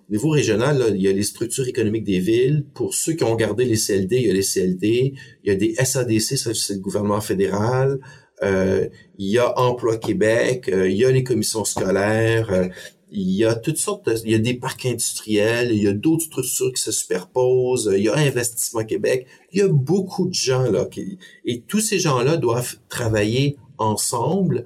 niveau 0.09 0.29
régional, 0.29 0.93
il 0.95 1.01
y 1.01 1.07
a 1.07 1.11
les 1.11 1.23
structures 1.23 1.67
économiques 1.67 2.03
des 2.03 2.19
villes. 2.19 2.65
Pour 2.73 2.93
ceux 2.93 3.13
qui 3.13 3.23
ont 3.23 3.35
gardé 3.35 3.65
les 3.65 3.77
CLD, 3.77 4.17
il 4.17 4.27
y 4.27 4.31
a 4.31 4.33
les 4.33 4.43
CLD. 4.43 5.13
Il 5.43 5.47
y 5.47 5.51
a 5.51 5.55
des 5.55 5.75
SADC, 5.75 6.37
ça 6.37 6.53
c'est 6.53 6.73
le 6.73 6.79
gouvernement 6.79 7.21
fédéral. 7.21 7.99
Euh, 8.43 8.87
il 9.17 9.27
y 9.27 9.37
a 9.37 9.57
Emploi 9.59 9.97
Québec. 9.97 10.69
Euh, 10.69 10.89
il 10.89 10.97
y 10.97 11.05
a 11.05 11.11
les 11.11 11.23
commissions 11.23 11.65
scolaires. 11.65 12.51
Euh, 12.51 12.67
il 13.11 13.31
y 13.31 13.45
a 13.45 13.55
toutes 13.55 13.77
sortes 13.77 14.05
de, 14.09 14.15
il 14.25 14.31
y 14.31 14.35
a 14.35 14.39
des 14.39 14.55
parcs 14.55 14.85
industriels. 14.85 15.71
Il 15.71 15.81
y 15.81 15.87
a 15.87 15.93
d'autres 15.93 16.25
structures 16.25 16.73
qui 16.73 16.81
se 16.81 16.91
superposent. 16.91 17.91
Il 17.95 18.03
y 18.03 18.09
a 18.09 18.15
Investissement 18.15 18.83
Québec. 18.83 19.27
Il 19.51 19.59
y 19.59 19.61
a 19.61 19.67
beaucoup 19.67 20.27
de 20.27 20.33
gens 20.33 20.63
là 20.63 20.85
qui, 20.85 21.17
et 21.45 21.61
tous 21.61 21.79
ces 21.79 21.99
gens-là 21.99 22.37
doivent 22.37 22.77
travailler 22.89 23.57
ensemble 23.77 24.65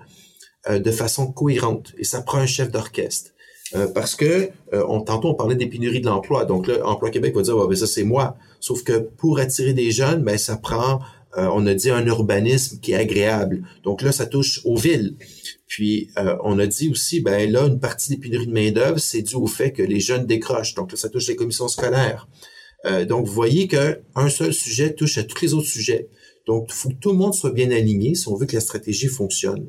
de 0.67 0.91
façon 0.91 1.31
cohérente. 1.31 1.93
Et 1.97 2.03
ça 2.03 2.21
prend 2.21 2.39
un 2.39 2.45
chef 2.45 2.71
d'orchestre. 2.71 3.31
Euh, 3.75 3.87
parce 3.87 4.15
que 4.15 4.49
euh, 4.73 4.83
on, 4.87 5.01
tantôt 5.01 5.29
on 5.29 5.35
parlait 5.35 5.55
des 5.55 5.67
pénuries 5.67 6.01
de 6.01 6.07
l'emploi. 6.07 6.45
Donc 6.45 6.67
là, 6.67 6.85
Emploi 6.87 7.11
Québec 7.11 7.35
va 7.35 7.41
dire 7.41 7.67
ben 7.67 7.75
ça 7.75 7.87
c'est 7.87 8.03
moi. 8.03 8.35
Sauf 8.59 8.83
que 8.83 8.97
pour 8.97 9.39
attirer 9.39 9.73
des 9.73 9.91
jeunes, 9.91 10.23
ben 10.23 10.37
ça 10.37 10.57
prend, 10.57 10.99
euh, 11.37 11.47
on 11.53 11.65
a 11.67 11.73
dit 11.73 11.91
un 11.91 12.05
urbanisme 12.05 12.79
qui 12.79 12.93
est 12.93 12.95
agréable. 12.95 13.63
Donc 13.83 14.01
là, 14.01 14.11
ça 14.11 14.25
touche 14.25 14.61
aux 14.65 14.75
villes. 14.75 15.15
Puis 15.67 16.09
on 16.43 16.57
a 16.57 16.65
dit 16.65 16.89
aussi, 16.89 17.21
ben 17.21 17.49
là, 17.51 17.67
une 17.67 17.79
partie 17.79 18.09
des 18.09 18.17
pénuries 18.17 18.47
de 18.47 18.51
main 18.51 18.71
d'œuvre, 18.71 18.97
c'est 18.97 19.21
dû 19.21 19.35
au 19.35 19.45
fait 19.45 19.71
que 19.71 19.83
les 19.83 19.99
jeunes 19.99 20.25
décrochent. 20.25 20.73
Donc 20.73 20.91
là, 20.91 20.97
ça 20.97 21.09
touche 21.09 21.27
les 21.27 21.35
commissions 21.35 21.67
scolaires. 21.67 22.27
donc 23.07 23.27
vous 23.27 23.33
voyez 23.33 23.67
que 23.67 24.01
un 24.15 24.29
seul 24.29 24.51
sujet 24.51 24.95
touche 24.95 25.19
à 25.19 25.23
tous 25.23 25.41
les 25.41 25.53
autres 25.53 25.67
sujets. 25.67 26.09
Donc 26.47 26.69
il 26.69 26.73
faut 26.73 26.89
que 26.89 26.95
tout 26.95 27.11
le 27.11 27.17
monde 27.17 27.35
soit 27.35 27.51
bien 27.51 27.69
aligné 27.69 28.15
si 28.15 28.27
on 28.27 28.35
veut 28.35 28.47
que 28.47 28.55
la 28.55 28.61
stratégie 28.61 29.07
fonctionne. 29.07 29.67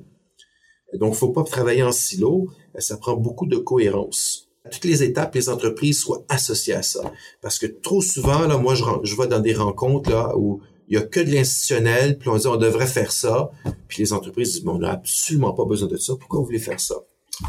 Donc, 0.99 1.15
faut 1.15 1.31
pas 1.31 1.45
travailler 1.45 1.83
en 1.83 1.93
silo. 1.93 2.49
Ça 2.79 2.97
prend 2.97 3.17
beaucoup 3.17 3.47
de 3.47 3.57
cohérence. 3.57 4.49
À 4.65 4.69
toutes 4.69 4.85
les 4.85 5.03
étapes, 5.03 5.35
les 5.35 5.49
entreprises 5.49 6.01
soient 6.01 6.25
associées 6.29 6.75
à 6.75 6.83
ça. 6.83 7.01
Parce 7.41 7.59
que 7.59 7.67
trop 7.67 8.03
souvent, 8.03 8.47
là, 8.47 8.59
moi, 8.59 8.75
je, 8.75 8.85
je 9.05 9.17
vais 9.17 9.27
dans 9.27 9.41
des 9.41 9.55
rencontres 9.55 10.11
là 10.11 10.37
où 10.37 10.61
il 10.91 10.95
y 10.95 10.99
a 10.99 11.03
que 11.03 11.21
de 11.21 11.31
l'institutionnel, 11.31 12.19
puis 12.19 12.29
on 12.29 12.37
dit 12.37 12.47
on 12.49 12.57
devrait 12.57 12.89
faire 12.89 13.13
ça, 13.13 13.51
puis 13.87 14.03
les 14.03 14.13
entreprises 14.13 14.55
disent 14.55 14.65
on 14.67 14.79
n'a 14.79 14.91
absolument 14.91 15.53
pas 15.53 15.65
besoin 15.65 15.89
de 15.89 15.97
ça. 15.97 16.15
Pourquoi 16.19 16.41
vous 16.41 16.47
voulez 16.47 16.59
faire 16.59 16.81
ça? 16.81 16.97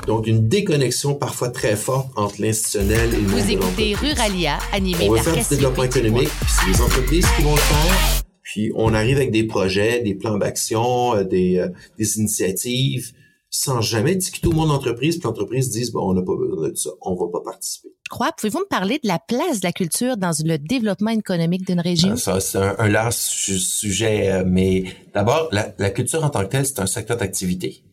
Donc 0.05 0.27
une 0.27 0.47
déconnexion 0.47 1.15
parfois 1.15 1.49
très 1.49 1.75
forte 1.75 2.11
entre 2.15 2.39
l'institutionnel 2.39 3.13
et 3.13 3.17
le 3.17 3.27
Vous 3.27 3.51
écoutez 3.51 3.95
Ruralia, 3.95 4.59
animé 4.71 5.09
on 5.09 5.13
va 5.13 5.23
faire 5.23 5.35
du 5.35 5.49
développement 5.49 5.83
économique, 5.83 6.29
puis 6.29 6.49
c'est 6.49 6.71
les 6.71 6.81
entreprises 6.81 7.25
qui 7.35 7.41
vont 7.41 7.55
le 7.55 7.61
faire. 7.61 8.21
Puis 8.43 8.71
on 8.75 8.93
arrive 8.93 9.17
avec 9.17 9.31
des 9.31 9.43
projets, 9.43 10.01
des 10.01 10.13
plans 10.13 10.37
d'action, 10.37 11.15
euh, 11.15 11.23
des, 11.23 11.57
euh, 11.57 11.69
des 11.97 12.17
initiatives 12.17 13.11
sans 13.53 13.81
jamais 13.81 14.15
discuter 14.15 14.47
au 14.47 14.53
monde 14.53 14.69
d'entreprise, 14.69 15.17
puis 15.17 15.25
l'entreprise 15.25 15.69
dise, 15.69 15.91
bon, 15.91 16.09
on 16.09 16.13
n'a 16.13 16.21
pas 16.21 16.35
besoin 16.35 16.69
de 16.69 16.75
ça, 16.75 16.89
on 17.01 17.15
va 17.15 17.25
pas 17.29 17.41
participer. 17.43 17.89
Crois, 18.09 18.31
pouvez-vous 18.31 18.59
me 18.59 18.67
parler 18.67 18.97
de 19.03 19.09
la 19.09 19.19
place 19.19 19.59
de 19.59 19.67
la 19.67 19.73
culture 19.73 20.15
dans 20.15 20.31
le 20.45 20.57
développement 20.57 21.11
économique 21.11 21.67
d'une 21.67 21.81
région? 21.81 22.15
Ça, 22.15 22.39
c'est 22.39 22.57
un, 22.57 22.87
large 22.87 23.15
sujet, 23.15 24.31
euh, 24.31 24.43
mais 24.47 24.85
d'abord, 25.13 25.49
la, 25.51 25.89
culture 25.89 26.23
en 26.23 26.29
tant 26.29 26.43
que 26.43 26.47
telle, 26.47 26.65
c'est 26.65 26.79
un 26.79 26.85
secteur 26.85 27.17
d'activité 27.17 27.83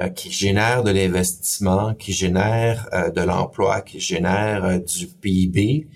euh, 0.00 0.10
qui 0.10 0.30
génère 0.30 0.84
de 0.84 0.90
l'investissement, 0.90 1.94
qui 1.94 2.12
génère 2.12 2.86
euh, 2.92 3.10
de 3.10 3.22
l'emploi, 3.22 3.80
qui 3.80 4.00
génère 4.00 4.80
du 4.82 5.06
PIB 5.06 5.88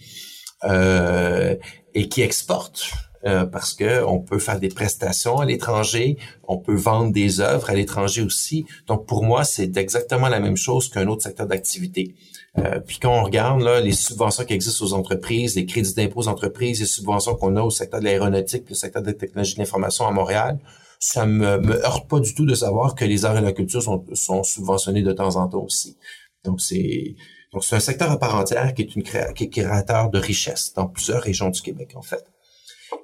et 1.94 2.08
qui 2.08 2.22
exporte 2.22 2.90
euh, 3.26 3.46
parce 3.46 3.74
que 3.74 4.04
on 4.04 4.20
peut 4.20 4.38
faire 4.38 4.60
des 4.60 4.68
prestations 4.68 5.38
à 5.38 5.44
l'étranger, 5.44 6.16
on 6.46 6.58
peut 6.58 6.74
vendre 6.74 7.12
des 7.12 7.40
œuvres 7.40 7.70
à 7.70 7.74
l'étranger 7.74 8.22
aussi. 8.22 8.64
Donc 8.86 9.06
pour 9.06 9.24
moi, 9.24 9.44
c'est 9.44 9.76
exactement 9.76 10.28
la 10.28 10.38
même 10.38 10.56
chose 10.56 10.88
qu'un 10.88 11.06
autre 11.08 11.22
secteur 11.22 11.46
d'activité. 11.46 12.14
Euh, 12.58 12.80
puis 12.80 12.98
quand 12.98 13.12
on 13.12 13.24
regarde 13.24 13.60
là, 13.60 13.80
les 13.80 13.92
subventions 13.92 14.44
qui 14.44 14.54
existent 14.54 14.84
aux 14.84 14.92
entreprises, 14.92 15.56
les 15.56 15.66
crédits 15.66 15.94
d'impôt 15.94 16.20
aux 16.20 16.28
entreprises, 16.28 16.80
les 16.80 16.86
subventions 16.86 17.34
qu'on 17.34 17.56
a 17.56 17.62
au 17.62 17.70
secteur 17.70 18.00
de 18.00 18.04
l'aéronautique, 18.04 18.64
le 18.68 18.74
secteur 18.74 19.02
de 19.02 19.08
la 19.08 19.14
technologie 19.14 19.54
de 19.54 19.60
l'information 19.60 20.06
à 20.06 20.10
Montréal, 20.10 20.58
ça 21.00 21.26
me, 21.26 21.58
me 21.58 21.84
heurte 21.84 22.08
pas 22.08 22.20
du 22.20 22.34
tout 22.34 22.46
de 22.46 22.54
savoir 22.54 22.94
que 22.94 23.04
les 23.04 23.24
arts 23.24 23.38
et 23.38 23.42
la 23.42 23.52
culture 23.52 23.82
sont, 23.82 24.04
sont 24.14 24.42
subventionnés 24.42 25.02
de 25.02 25.12
temps 25.12 25.36
en 25.36 25.48
temps 25.48 25.62
aussi. 25.62 25.96
Donc 26.44 26.60
c'est 26.60 27.16
donc 27.52 27.64
c'est 27.64 27.76
un 27.76 27.80
secteur 27.80 28.10
à 28.10 28.18
part 28.18 28.34
entière 28.36 28.74
qui 28.74 28.82
est 28.82 28.94
une 28.94 29.02
qui 29.02 29.44
est 29.44 29.48
créateur 29.48 30.10
de 30.10 30.18
richesse 30.18 30.72
dans 30.74 30.86
plusieurs 30.86 31.22
régions 31.22 31.50
du 31.50 31.60
Québec 31.62 31.92
en 31.94 32.02
fait. 32.02 32.24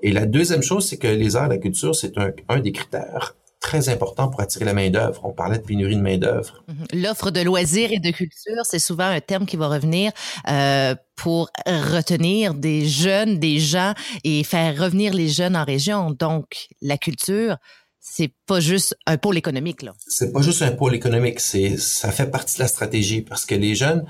Et 0.03 0.13
la 0.13 0.27
deuxième 0.27 0.63
chose, 0.63 0.89
c'est 0.89 0.99
que 0.99 1.07
les 1.07 1.37
arts 1.37 1.47
et 1.47 1.57
la 1.57 1.59
culture, 1.59 1.95
c'est 1.95 2.19
un, 2.19 2.31
un 2.49 2.61
des 2.61 2.73
critères 2.73 3.35
très 3.65 3.89
important 3.89 4.29
pour 4.29 4.43
attirer 4.43 4.67
la 4.67 4.75
main-d'œuvre. 4.75 5.25
On 5.25 5.33
parlait 5.33 5.57
de 5.57 5.63
pénurie 5.65 5.97
de 5.97 6.03
main-d'œuvre. 6.03 6.63
Mhm. 6.69 7.01
L'offre 7.03 7.31
de 7.31 7.41
loisirs 7.41 7.93
et 7.93 7.99
de 7.99 8.11
culture, 8.11 8.63
c'est 8.65 8.79
souvent 8.79 9.07
un 9.07 9.21
terme 9.21 9.47
qui 9.47 9.57
va 9.57 9.69
revenir 9.69 10.13
euh, 10.51 10.95
pour 11.17 11.49
retenir 11.67 12.53
des 12.53 12.87
jeunes, 12.87 13.39
des 13.39 13.59
gens 13.59 13.95
et 14.23 14.45
faire 14.45 14.79
revenir 14.79 15.15
les 15.15 15.29
jeunes 15.29 15.57
en 15.57 15.65
région. 15.65 16.11
Donc, 16.11 16.69
la 16.83 16.99
culture, 16.99 17.57
c'est 18.01 18.35
pas 18.47 18.61
juste 18.61 18.95
un 19.07 19.17
pôle 19.17 19.39
économique 19.39 19.83
là. 19.83 19.95
C'est 20.07 20.31
pas 20.31 20.43
juste 20.43 20.61
un 20.61 20.73
pôle 20.73 20.95
économique, 20.95 21.41
c'est 21.41 21.79
ça 21.79 22.13
fait 22.13 22.31
partie 22.31 22.57
de 22.57 22.63
la 22.63 22.69
stratégie 22.69 23.23
parce 23.23 23.47
que 23.47 23.55
les 23.55 23.75
jeunes 23.75 24.05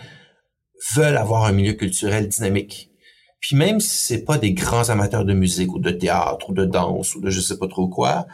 veulent 0.96 1.16
avoir 1.16 1.44
un 1.44 1.52
milieu 1.52 1.74
culturel 1.74 2.26
dynamique. 2.26 2.90
Puis 3.44 3.56
même 3.56 3.78
si 3.78 4.06
c'est 4.06 4.24
pas 4.24 4.38
des 4.38 4.54
grands 4.54 4.88
amateurs 4.88 5.26
de 5.26 5.34
musique 5.34 5.74
ou 5.74 5.78
de 5.78 5.90
théâtre 5.90 6.48
ou 6.48 6.54
de 6.54 6.64
danse 6.64 7.14
ou 7.14 7.20
de 7.20 7.28
je 7.28 7.42
sais 7.42 7.58
pas 7.58 7.68
trop 7.68 7.88
quoi, 7.88 8.26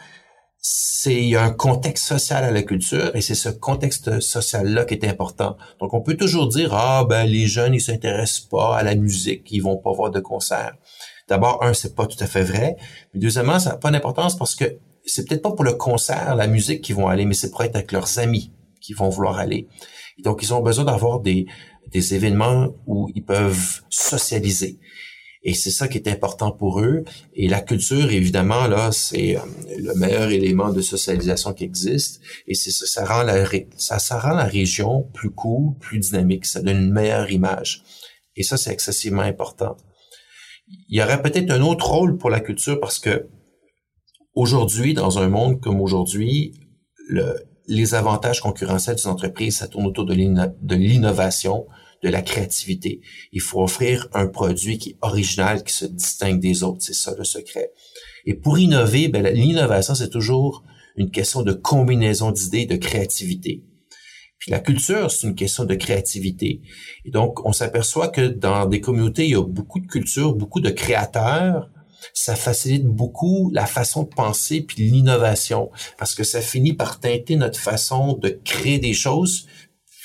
c'est 0.57 1.35
un 1.35 1.51
contexte 1.51 2.05
social 2.05 2.45
à 2.45 2.51
la 2.51 2.63
culture 2.63 3.13
et 3.13 3.19
c'est 3.19 3.35
ce 3.35 3.49
contexte 3.49 4.21
social-là 4.21 4.85
qui 4.85 4.93
est 4.93 5.05
important. 5.05 5.57
Donc, 5.81 5.93
on 5.93 5.99
peut 5.99 6.15
toujours 6.15 6.47
dire, 6.47 6.73
ah, 6.73 7.03
ben, 7.03 7.25
les 7.25 7.45
jeunes, 7.45 7.73
ils 7.73 7.81
s'intéressent 7.81 8.47
pas 8.47 8.77
à 8.77 8.83
la 8.83 8.95
musique, 8.95 9.51
ils 9.51 9.59
vont 9.59 9.75
pas 9.75 9.91
voir 9.91 10.11
de 10.11 10.21
concert. 10.21 10.77
D'abord, 11.27 11.61
un, 11.61 11.73
c'est 11.73 11.93
pas 11.93 12.07
tout 12.07 12.23
à 12.23 12.25
fait 12.25 12.43
vrai. 12.43 12.77
Mais 13.13 13.19
deuxièmement, 13.19 13.59
ça 13.59 13.71
n'a 13.71 13.75
pas 13.75 13.91
d'importance 13.91 14.37
parce 14.37 14.55
que 14.55 14.77
c'est 15.05 15.27
peut-être 15.27 15.41
pas 15.41 15.51
pour 15.51 15.65
le 15.65 15.73
concert, 15.73 16.35
la 16.37 16.47
musique 16.47 16.83
qu'ils 16.83 16.95
vont 16.95 17.09
aller, 17.09 17.25
mais 17.25 17.33
c'est 17.33 17.51
pour 17.51 17.63
être 17.63 17.75
avec 17.75 17.91
leurs 17.91 18.17
amis 18.17 18.53
qui 18.79 18.93
vont 18.93 19.09
vouloir 19.09 19.39
aller. 19.39 19.67
Et 20.17 20.21
donc, 20.21 20.41
ils 20.41 20.53
ont 20.53 20.61
besoin 20.61 20.85
d'avoir 20.85 21.19
des, 21.19 21.47
des 21.87 22.15
événements 22.15 22.75
où 22.85 23.09
ils 23.15 23.23
peuvent 23.23 23.81
socialiser. 23.89 24.79
Et 25.43 25.55
c'est 25.55 25.71
ça 25.71 25.87
qui 25.87 25.97
est 25.97 26.07
important 26.07 26.51
pour 26.51 26.81
eux. 26.81 27.03
Et 27.33 27.47
la 27.47 27.61
culture, 27.61 28.11
évidemment, 28.11 28.67
là, 28.67 28.91
c'est 28.91 29.37
euh, 29.37 29.41
le 29.79 29.95
meilleur 29.95 30.29
élément 30.29 30.71
de 30.71 30.81
socialisation 30.81 31.53
qui 31.53 31.63
existe. 31.63 32.21
Et 32.47 32.53
c'est 32.53 32.69
ça, 32.69 32.85
ça 32.85 33.05
rend 33.05 33.23
la, 33.23 33.45
ça, 33.77 34.19
rend 34.19 34.35
la 34.35 34.43
région 34.43 35.09
plus 35.13 35.31
cool, 35.31 35.75
plus 35.79 35.99
dynamique. 35.99 36.45
Ça 36.45 36.61
donne 36.61 36.77
une 36.77 36.91
meilleure 36.91 37.31
image. 37.31 37.83
Et 38.35 38.43
ça, 38.43 38.55
c'est 38.55 38.71
excessivement 38.71 39.23
important. 39.23 39.75
Il 40.89 40.99
y 40.99 41.03
aurait 41.03 41.21
peut-être 41.21 41.49
un 41.49 41.61
autre 41.61 41.89
rôle 41.89 42.17
pour 42.17 42.29
la 42.29 42.39
culture 42.39 42.79
parce 42.79 42.99
que 42.99 43.27
aujourd'hui, 44.35 44.93
dans 44.93 45.17
un 45.17 45.27
monde 45.27 45.59
comme 45.59 45.81
aujourd'hui, 45.81 46.53
le, 47.09 47.35
les 47.67 47.95
avantages 47.95 48.41
concurrentiels 48.41 48.95
des 48.95 49.07
entreprises, 49.07 49.57
ça 49.57 49.67
tourne 49.67 49.85
autour 49.85 50.05
de 50.05 50.75
l'innovation, 50.75 51.67
de 52.03 52.09
la 52.09 52.21
créativité. 52.21 53.01
Il 53.31 53.41
faut 53.41 53.61
offrir 53.61 54.07
un 54.13 54.27
produit 54.27 54.77
qui 54.77 54.91
est 54.91 54.97
original, 55.01 55.63
qui 55.63 55.73
se 55.73 55.85
distingue 55.85 56.39
des 56.39 56.63
autres. 56.63 56.79
C'est 56.81 56.93
ça 56.93 57.13
le 57.17 57.23
secret. 57.23 57.71
Et 58.25 58.33
pour 58.33 58.57
innover, 58.59 59.07
ben, 59.07 59.27
l'innovation, 59.27 59.95
c'est 59.95 60.09
toujours 60.09 60.63
une 60.95 61.11
question 61.11 61.43
de 61.43 61.53
combinaison 61.53 62.31
d'idées, 62.31 62.65
de 62.65 62.75
créativité. 62.75 63.63
Puis 64.39 64.51
la 64.51 64.59
culture, 64.59 65.11
c'est 65.11 65.27
une 65.27 65.35
question 65.35 65.65
de 65.65 65.75
créativité. 65.75 66.61
Et 67.05 67.11
donc, 67.11 67.45
on 67.45 67.53
s'aperçoit 67.53 68.07
que 68.07 68.27
dans 68.27 68.65
des 68.65 68.81
communautés, 68.81 69.25
il 69.25 69.31
y 69.31 69.35
a 69.35 69.43
beaucoup 69.43 69.79
de 69.79 69.85
cultures, 69.85 70.33
beaucoup 70.33 70.61
de 70.61 70.71
créateurs. 70.71 71.69
Ça 72.13 72.35
facilite 72.35 72.85
beaucoup 72.85 73.51
la 73.53 73.65
façon 73.65 74.03
de 74.03 74.09
penser 74.09 74.61
puis 74.61 74.83
l'innovation 74.83 75.71
parce 75.97 76.15
que 76.15 76.23
ça 76.23 76.41
finit 76.41 76.73
par 76.73 76.99
teinter 76.99 77.35
notre 77.35 77.59
façon 77.59 78.13
de 78.13 78.39
créer 78.43 78.79
des 78.79 78.93
choses. 78.93 79.47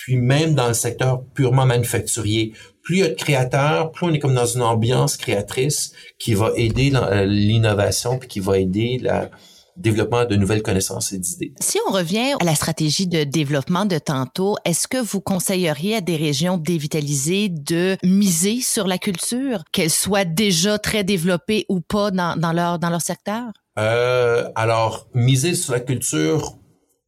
Puis 0.05 0.17
même 0.17 0.55
dans 0.55 0.69
le 0.69 0.75
secteur 0.75 1.25
purement 1.35 1.67
manufacturier, 1.67 2.53
plus 2.83 2.97
il 2.97 3.01
y 3.01 3.03
a 3.03 3.09
de 3.09 3.15
créateurs, 3.15 3.91
plus 3.91 4.07
on 4.07 4.13
est 4.13 4.21
comme 4.21 4.35
dans 4.35 4.47
une 4.47 4.63
ambiance 4.63 5.17
créatrice 5.17 5.93
qui 6.21 6.35
va 6.35 6.53
aider 6.55 6.93
euh, 6.95 7.25
l'innovation 7.25 8.19
puis 8.19 8.29
qui 8.29 8.41
va 8.41 8.59
aider 8.59 9.01
le 9.03 9.29
développement 9.77 10.25
de 10.25 10.37
nouvelles 10.37 10.63
connaissances 10.63 11.13
et 11.13 11.19
d'idées. 11.19 11.53
Si 11.61 11.79
on 11.89 11.93
revient 11.93 12.35
à 12.41 12.45
la 12.45 12.55
stratégie 12.55 13.07
de 13.07 13.25
développement 13.25 13.85
de 13.85 13.99
tantôt, 13.99 14.57
est-ce 14.65 14.89
que 14.89 14.99
vous 14.99 15.21
conseilleriez 15.21 15.97
à 15.97 16.01
des 16.01 16.17
régions 16.17 16.57
dévitalisées 16.57 17.49
de 17.49 17.97
miser 18.03 18.61
sur 18.61 18.87
la 18.87 18.99
culture, 18.99 19.65
qu'elle 19.73 19.91
soit 19.91 20.25
déjà 20.25 20.79
très 20.79 21.05
développée 21.05 21.67
ou 21.69 21.81
pas 21.81 22.11
dans, 22.11 22.37
dans 22.37 22.53
leur 22.53 22.79
dans 22.79 22.91
leur 22.91 23.03
secteur? 23.03 23.45
Euh, 23.79 24.49
alors, 24.55 25.09
miser 25.15 25.55
sur 25.55 25.73
la 25.73 25.81
culture, 25.81 26.59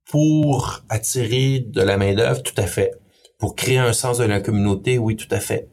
pour 0.09 0.83
attirer 0.89 1.61
de 1.61 1.83
la 1.83 1.97
main-d'œuvre, 1.97 2.43
tout 2.43 2.55
à 2.57 2.67
fait. 2.67 2.93
Pour 3.39 3.55
créer 3.55 3.79
un 3.79 3.93
sens 3.93 4.19
de 4.19 4.25
la 4.25 4.41
communauté, 4.41 4.99
oui, 4.99 5.17
tout 5.17 5.29
à 5.31 5.39
fait. 5.39 5.69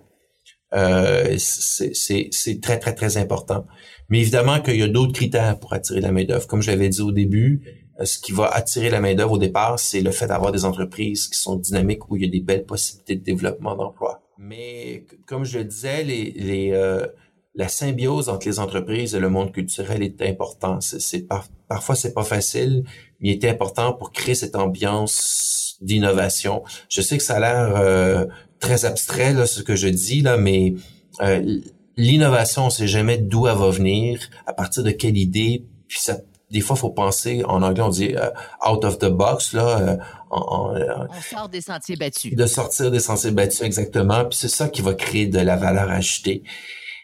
Euh, 0.75 1.35
c'est 1.37 2.59
très, 2.61 2.79
très, 2.79 2.93
très 2.93 3.17
important. 3.17 3.65
Mais 4.09 4.19
évidemment 4.19 4.59
qu'il 4.59 4.77
y 4.77 4.83
a 4.83 4.87
d'autres 4.87 5.13
critères 5.13 5.59
pour 5.59 5.73
attirer 5.73 6.01
la 6.01 6.11
main-d'œuvre. 6.11 6.47
Comme 6.47 6.61
je 6.61 6.69
l'avais 6.69 6.89
dit 6.89 7.01
au 7.01 7.11
début, 7.11 7.61
euh, 7.99 8.05
ce 8.05 8.19
qui 8.19 8.33
va 8.33 8.47
attirer 8.47 8.89
la 8.89 8.99
main-d'œuvre 8.99 9.33
au 9.33 9.37
départ, 9.37 9.79
c'est 9.79 10.01
le 10.01 10.11
fait 10.11 10.27
d'avoir 10.27 10.51
des 10.51 10.65
entreprises 10.65 11.27
qui 11.27 11.39
sont 11.39 11.55
dynamiques 11.55 12.09
où 12.11 12.17
il 12.17 12.23
y 12.23 12.25
a 12.27 12.29
des 12.29 12.41
belles 12.41 12.65
possibilités 12.65 13.15
de 13.15 13.23
développement 13.23 13.75
d'emploi. 13.75 14.21
Mais 14.37 15.05
comme 15.25 15.45
je 15.45 15.59
le 15.59 15.63
disais, 15.63 16.03
les, 16.03 16.31
les 16.31 16.71
euh, 16.73 17.07
la 17.55 17.69
symbiose 17.69 18.27
entre 18.29 18.47
les 18.47 18.59
entreprises 18.59 19.15
et 19.15 19.19
le 19.19 19.29
monde 19.29 19.51
culturel 19.53 20.03
est 20.03 20.21
important. 20.21 20.81
C'est 20.81 21.25
parfois 21.69 21.95
c'est 21.95 22.13
pas 22.13 22.23
facile, 22.23 22.83
mais 23.19 23.29
il 23.29 23.31
était 23.31 23.49
important 23.49 23.93
pour 23.93 24.11
créer 24.11 24.35
cette 24.35 24.55
ambiance 24.55 25.74
d'innovation. 25.81 26.63
Je 26.89 27.01
sais 27.01 27.17
que 27.17 27.23
ça 27.23 27.35
a 27.35 27.39
l'air 27.39 27.75
euh, 27.75 28.25
très 28.59 28.85
abstrait 28.85 29.33
là 29.33 29.45
ce 29.45 29.61
que 29.61 29.75
je 29.75 29.87
dis 29.87 30.21
là, 30.21 30.37
mais 30.37 30.73
euh, 31.21 31.59
l'innovation, 31.97 32.67
on 32.67 32.69
sait 32.69 32.87
jamais 32.87 33.17
d'où 33.17 33.47
elle 33.47 33.57
va 33.57 33.69
venir, 33.69 34.19
à 34.45 34.53
partir 34.53 34.83
de 34.83 34.91
quelle 34.91 35.17
idée. 35.17 35.65
Puis 35.87 35.99
ça, 35.99 36.17
des 36.51 36.61
fois, 36.61 36.75
faut 36.75 36.89
penser. 36.89 37.43
En 37.45 37.61
anglais, 37.61 37.83
on 37.83 37.89
dit 37.89 38.15
euh, 38.15 38.29
out 38.67 38.83
of 38.85 38.99
the 38.99 39.09
box 39.09 39.53
là. 39.53 39.97
on 40.31 40.73
sort 41.21 41.49
des 41.49 41.61
sentiers 41.61 41.95
battus. 41.95 42.35
De 42.35 42.45
sortir 42.45 42.91
des 42.91 42.99
sentiers 42.99 43.31
battus 43.31 43.61
exactement. 43.61 44.25
Puis 44.25 44.39
c'est 44.39 44.47
ça 44.47 44.69
qui 44.69 44.81
va 44.81 44.93
créer 44.93 45.27
de 45.27 45.39
la 45.39 45.55
valeur 45.55 45.89
ajoutée. 45.89 46.43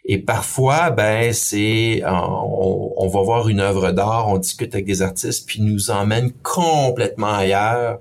Et 0.06 0.18
parfois, 0.18 0.90
ben 0.90 1.32
c'est 1.32 2.02
on, 2.06 3.08
va 3.08 3.22
voir 3.22 3.48
une 3.50 3.60
œuvre 3.60 3.92
d'art, 3.92 4.30
on 4.30 4.38
discute 4.38 4.74
avec 4.74 4.86
des 4.86 5.02
artistes, 5.02 5.48
puis 5.48 5.62
nous 5.62 5.92
emmène 5.92 6.32
complètement 6.42 7.34
ailleurs. 7.34 8.00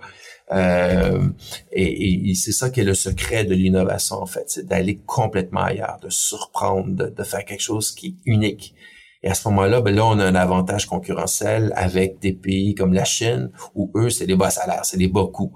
Euh, 0.52 1.28
et, 1.72 2.34
c'est 2.34 2.52
ça 2.52 2.70
qui 2.70 2.80
est 2.80 2.84
le 2.84 2.94
secret 2.94 3.44
de 3.44 3.54
l'innovation 3.54 4.16
en 4.16 4.26
fait, 4.26 4.44
c'est 4.48 4.66
d'aller 4.66 4.96
complètement 5.06 5.62
ailleurs, 5.62 5.98
de 6.02 6.08
surprendre, 6.08 7.10
de, 7.10 7.22
faire 7.22 7.44
quelque 7.44 7.62
chose 7.62 7.92
qui 7.92 8.08
est 8.08 8.30
unique. 8.30 8.74
Et 9.22 9.28
à 9.28 9.34
ce 9.34 9.46
moment-là, 9.48 9.80
ben 9.80 9.94
là, 9.94 10.06
on 10.06 10.18
a 10.18 10.24
un 10.24 10.34
avantage 10.34 10.86
concurrentiel 10.86 11.72
avec 11.76 12.18
des 12.20 12.32
pays 12.32 12.74
comme 12.74 12.94
la 12.94 13.04
Chine, 13.04 13.50
où 13.74 13.92
eux, 13.94 14.10
c'est 14.10 14.26
des 14.26 14.34
bas 14.34 14.50
salaires, 14.50 14.84
c'est 14.84 14.96
des 14.96 15.08
bas 15.08 15.26
coûts. 15.32 15.52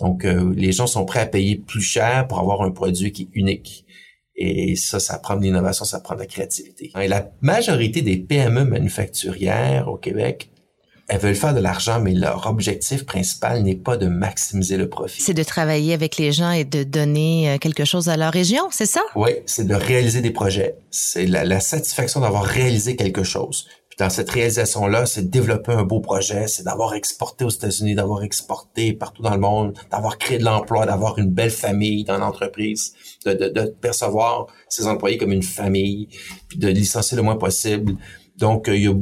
Donc, 0.00 0.24
euh, 0.24 0.52
les 0.56 0.72
gens 0.72 0.86
sont 0.86 1.04
prêts 1.04 1.20
à 1.20 1.26
payer 1.26 1.56
plus 1.56 1.82
cher 1.82 2.26
pour 2.26 2.38
avoir 2.38 2.62
un 2.62 2.70
produit 2.70 3.12
qui 3.12 3.22
est 3.22 3.28
unique. 3.34 3.86
Et 4.34 4.76
ça, 4.76 4.98
ça 5.00 5.18
prend 5.18 5.36
de 5.36 5.42
l'innovation, 5.42 5.84
ça 5.84 6.00
prend 6.00 6.14
de 6.14 6.20
la 6.20 6.26
créativité. 6.26 6.90
Et 7.00 7.08
la 7.08 7.30
majorité 7.40 8.02
des 8.02 8.18
PME 8.18 8.64
manufacturières 8.64 9.88
au 9.88 9.96
Québec, 9.96 10.50
elles 11.08 11.20
veulent 11.20 11.36
faire 11.36 11.54
de 11.54 11.60
l'argent, 11.60 12.00
mais 12.00 12.14
leur 12.14 12.46
objectif 12.46 13.06
principal 13.06 13.62
n'est 13.62 13.76
pas 13.76 13.96
de 13.96 14.06
maximiser 14.06 14.76
le 14.76 14.88
profit. 14.88 15.22
C'est 15.22 15.34
de 15.34 15.42
travailler 15.42 15.94
avec 15.94 16.16
les 16.16 16.32
gens 16.32 16.50
et 16.50 16.64
de 16.64 16.82
donner 16.82 17.50
euh, 17.50 17.58
quelque 17.58 17.84
chose 17.84 18.08
à 18.08 18.16
leur 18.16 18.32
région, 18.32 18.64
c'est 18.70 18.86
ça? 18.86 19.02
Oui, 19.14 19.30
c'est 19.46 19.66
de 19.66 19.74
réaliser 19.74 20.20
des 20.20 20.32
projets. 20.32 20.76
C'est 20.90 21.26
la, 21.26 21.44
la 21.44 21.60
satisfaction 21.60 22.20
d'avoir 22.20 22.44
réalisé 22.44 22.96
quelque 22.96 23.22
chose 23.22 23.66
dans 23.98 24.10
cette 24.10 24.30
réalisation-là, 24.30 25.06
c'est 25.06 25.22
de 25.22 25.28
développer 25.28 25.72
un 25.72 25.84
beau 25.84 26.00
projet, 26.00 26.48
c'est 26.48 26.64
d'avoir 26.64 26.94
exporté 26.94 27.44
aux 27.44 27.50
États-Unis, 27.50 27.94
d'avoir 27.94 28.22
exporté 28.22 28.92
partout 28.92 29.22
dans 29.22 29.30
le 29.30 29.40
monde, 29.40 29.74
d'avoir 29.90 30.18
créé 30.18 30.38
de 30.38 30.44
l'emploi, 30.44 30.84
d'avoir 30.84 31.18
une 31.18 31.30
belle 31.30 31.50
famille 31.50 32.04
dans 32.04 32.18
l'entreprise, 32.18 32.92
de, 33.24 33.32
de, 33.32 33.48
de, 33.48 33.74
percevoir 33.80 34.48
ses 34.68 34.86
employés 34.86 35.16
comme 35.16 35.32
une 35.32 35.42
famille, 35.42 36.08
puis 36.48 36.58
de 36.58 36.68
licencier 36.68 37.16
le 37.16 37.22
moins 37.22 37.36
possible. 37.36 37.96
Donc, 38.38 38.68
euh, 38.68 38.76
il 38.76 38.82
y, 38.82 38.88
a, 38.88 38.92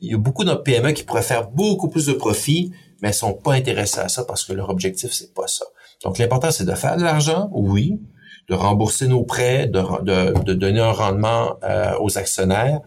il 0.00 0.10
y 0.10 0.14
a 0.14 0.18
beaucoup 0.18 0.44
de 0.44 0.54
PME 0.54 0.92
qui 0.92 1.02
pourraient 1.02 1.22
faire 1.22 1.48
beaucoup 1.48 1.88
plus 1.88 2.06
de 2.06 2.12
profit, 2.12 2.72
mais 3.00 3.08
elles 3.08 3.14
sont 3.14 3.34
pas 3.34 3.54
intéressées 3.54 4.00
à 4.00 4.08
ça 4.08 4.24
parce 4.24 4.44
que 4.44 4.52
leur 4.52 4.70
objectif, 4.70 5.12
c'est 5.12 5.34
pas 5.34 5.46
ça. 5.46 5.64
Donc, 6.04 6.18
l'important, 6.18 6.50
c'est 6.50 6.64
de 6.64 6.74
faire 6.74 6.96
de 6.96 7.02
l'argent, 7.02 7.48
oui, 7.52 8.00
de 8.48 8.54
rembourser 8.54 9.08
nos 9.08 9.24
prêts, 9.24 9.66
de, 9.66 10.52
donner 10.52 10.80
un 10.80 10.92
rendement 10.92 11.58
euh, 11.64 11.94
aux 12.00 12.16
actionnaires, 12.18 12.80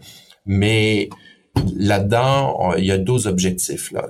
Mais 0.46 1.08
là-dedans, 1.76 2.74
il 2.76 2.84
y 2.84 2.92
a 2.92 2.98
deux 2.98 3.26
objectifs. 3.26 3.92
Là. 3.92 4.08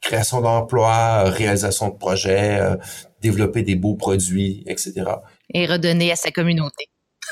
création 0.00 0.40
d'emplois, 0.40 1.24
réalisation 1.24 1.88
de 1.88 1.94
projets, 1.94 2.58
euh, 2.60 2.76
développer 3.20 3.62
des 3.62 3.76
beaux 3.76 3.94
produits, 3.94 4.64
etc. 4.66 5.04
Et 5.52 5.66
redonner 5.66 6.12
à 6.12 6.16
sa 6.16 6.30
communauté. 6.30 6.86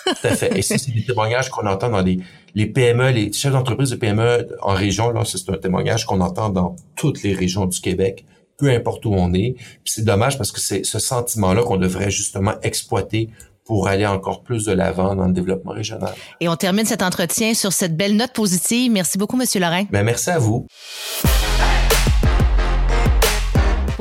Tout 0.04 0.12
à 0.26 0.34
fait. 0.34 0.56
Et 0.58 0.62
ça, 0.62 0.78
c'est 0.78 0.92
des 0.92 1.04
témoignages 1.04 1.50
qu'on 1.50 1.66
entend 1.66 1.90
dans 1.90 2.02
les, 2.02 2.18
les 2.54 2.66
PME, 2.66 3.10
les 3.10 3.32
chefs 3.32 3.52
d'entreprise 3.52 3.90
de 3.90 3.96
PME 3.96 4.48
en 4.60 4.74
région. 4.74 5.10
Là, 5.10 5.22
c'est 5.24 5.48
un 5.50 5.56
témoignage 5.56 6.06
qu'on 6.06 6.20
entend 6.20 6.50
dans 6.50 6.76
toutes 6.96 7.22
les 7.22 7.34
régions 7.34 7.66
du 7.66 7.80
Québec, 7.80 8.24
peu 8.56 8.70
importe 8.70 9.04
où 9.06 9.14
on 9.14 9.32
est. 9.34 9.54
Puis 9.56 9.94
c'est 9.94 10.04
dommage 10.04 10.38
parce 10.38 10.52
que 10.52 10.60
c'est 10.60 10.84
ce 10.84 10.98
sentiment-là 10.98 11.62
qu'on 11.62 11.76
devrait 11.76 12.10
justement 12.10 12.54
exploiter 12.62 13.30
pour 13.64 13.88
aller 13.88 14.06
encore 14.06 14.42
plus 14.42 14.64
de 14.64 14.72
l'avant 14.72 15.14
dans 15.14 15.26
le 15.26 15.32
développement 15.32 15.72
régional. 15.72 16.12
Et 16.40 16.48
on 16.48 16.56
termine 16.56 16.84
cet 16.84 17.02
entretien 17.02 17.54
sur 17.54 17.72
cette 17.72 17.96
belle 17.96 18.16
note 18.16 18.32
positive. 18.32 18.90
Merci 18.90 19.18
beaucoup, 19.18 19.36
Monsieur 19.36 19.60
Lorrain. 19.60 19.84
Ben, 19.90 20.02
merci 20.02 20.30
à 20.30 20.38
vous. 20.38 20.66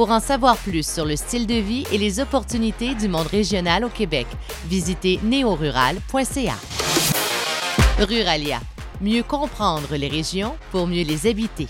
Pour 0.02 0.10
en 0.10 0.20
savoir 0.20 0.58
plus 0.58 0.84
sur 0.84 1.06
le 1.06 1.16
style 1.16 1.46
de 1.46 1.54
vie 1.54 1.86
et 1.92 2.00
les 2.00 2.20
opportunités 2.20 2.96
du 2.96 3.08
monde 3.08 3.28
régional 3.28 3.86
au 3.86 3.90
Québec, 3.90 4.26
visitez 4.66 5.20
neorural.ca. 5.22 6.56
Ruralia. 8.00 8.62
Mieux 9.00 9.22
comprendre 9.22 9.96
les 9.96 10.08
régions 10.08 10.56
pour 10.72 10.88
mieux 10.88 11.04
les 11.04 11.28
habiter. 11.28 11.68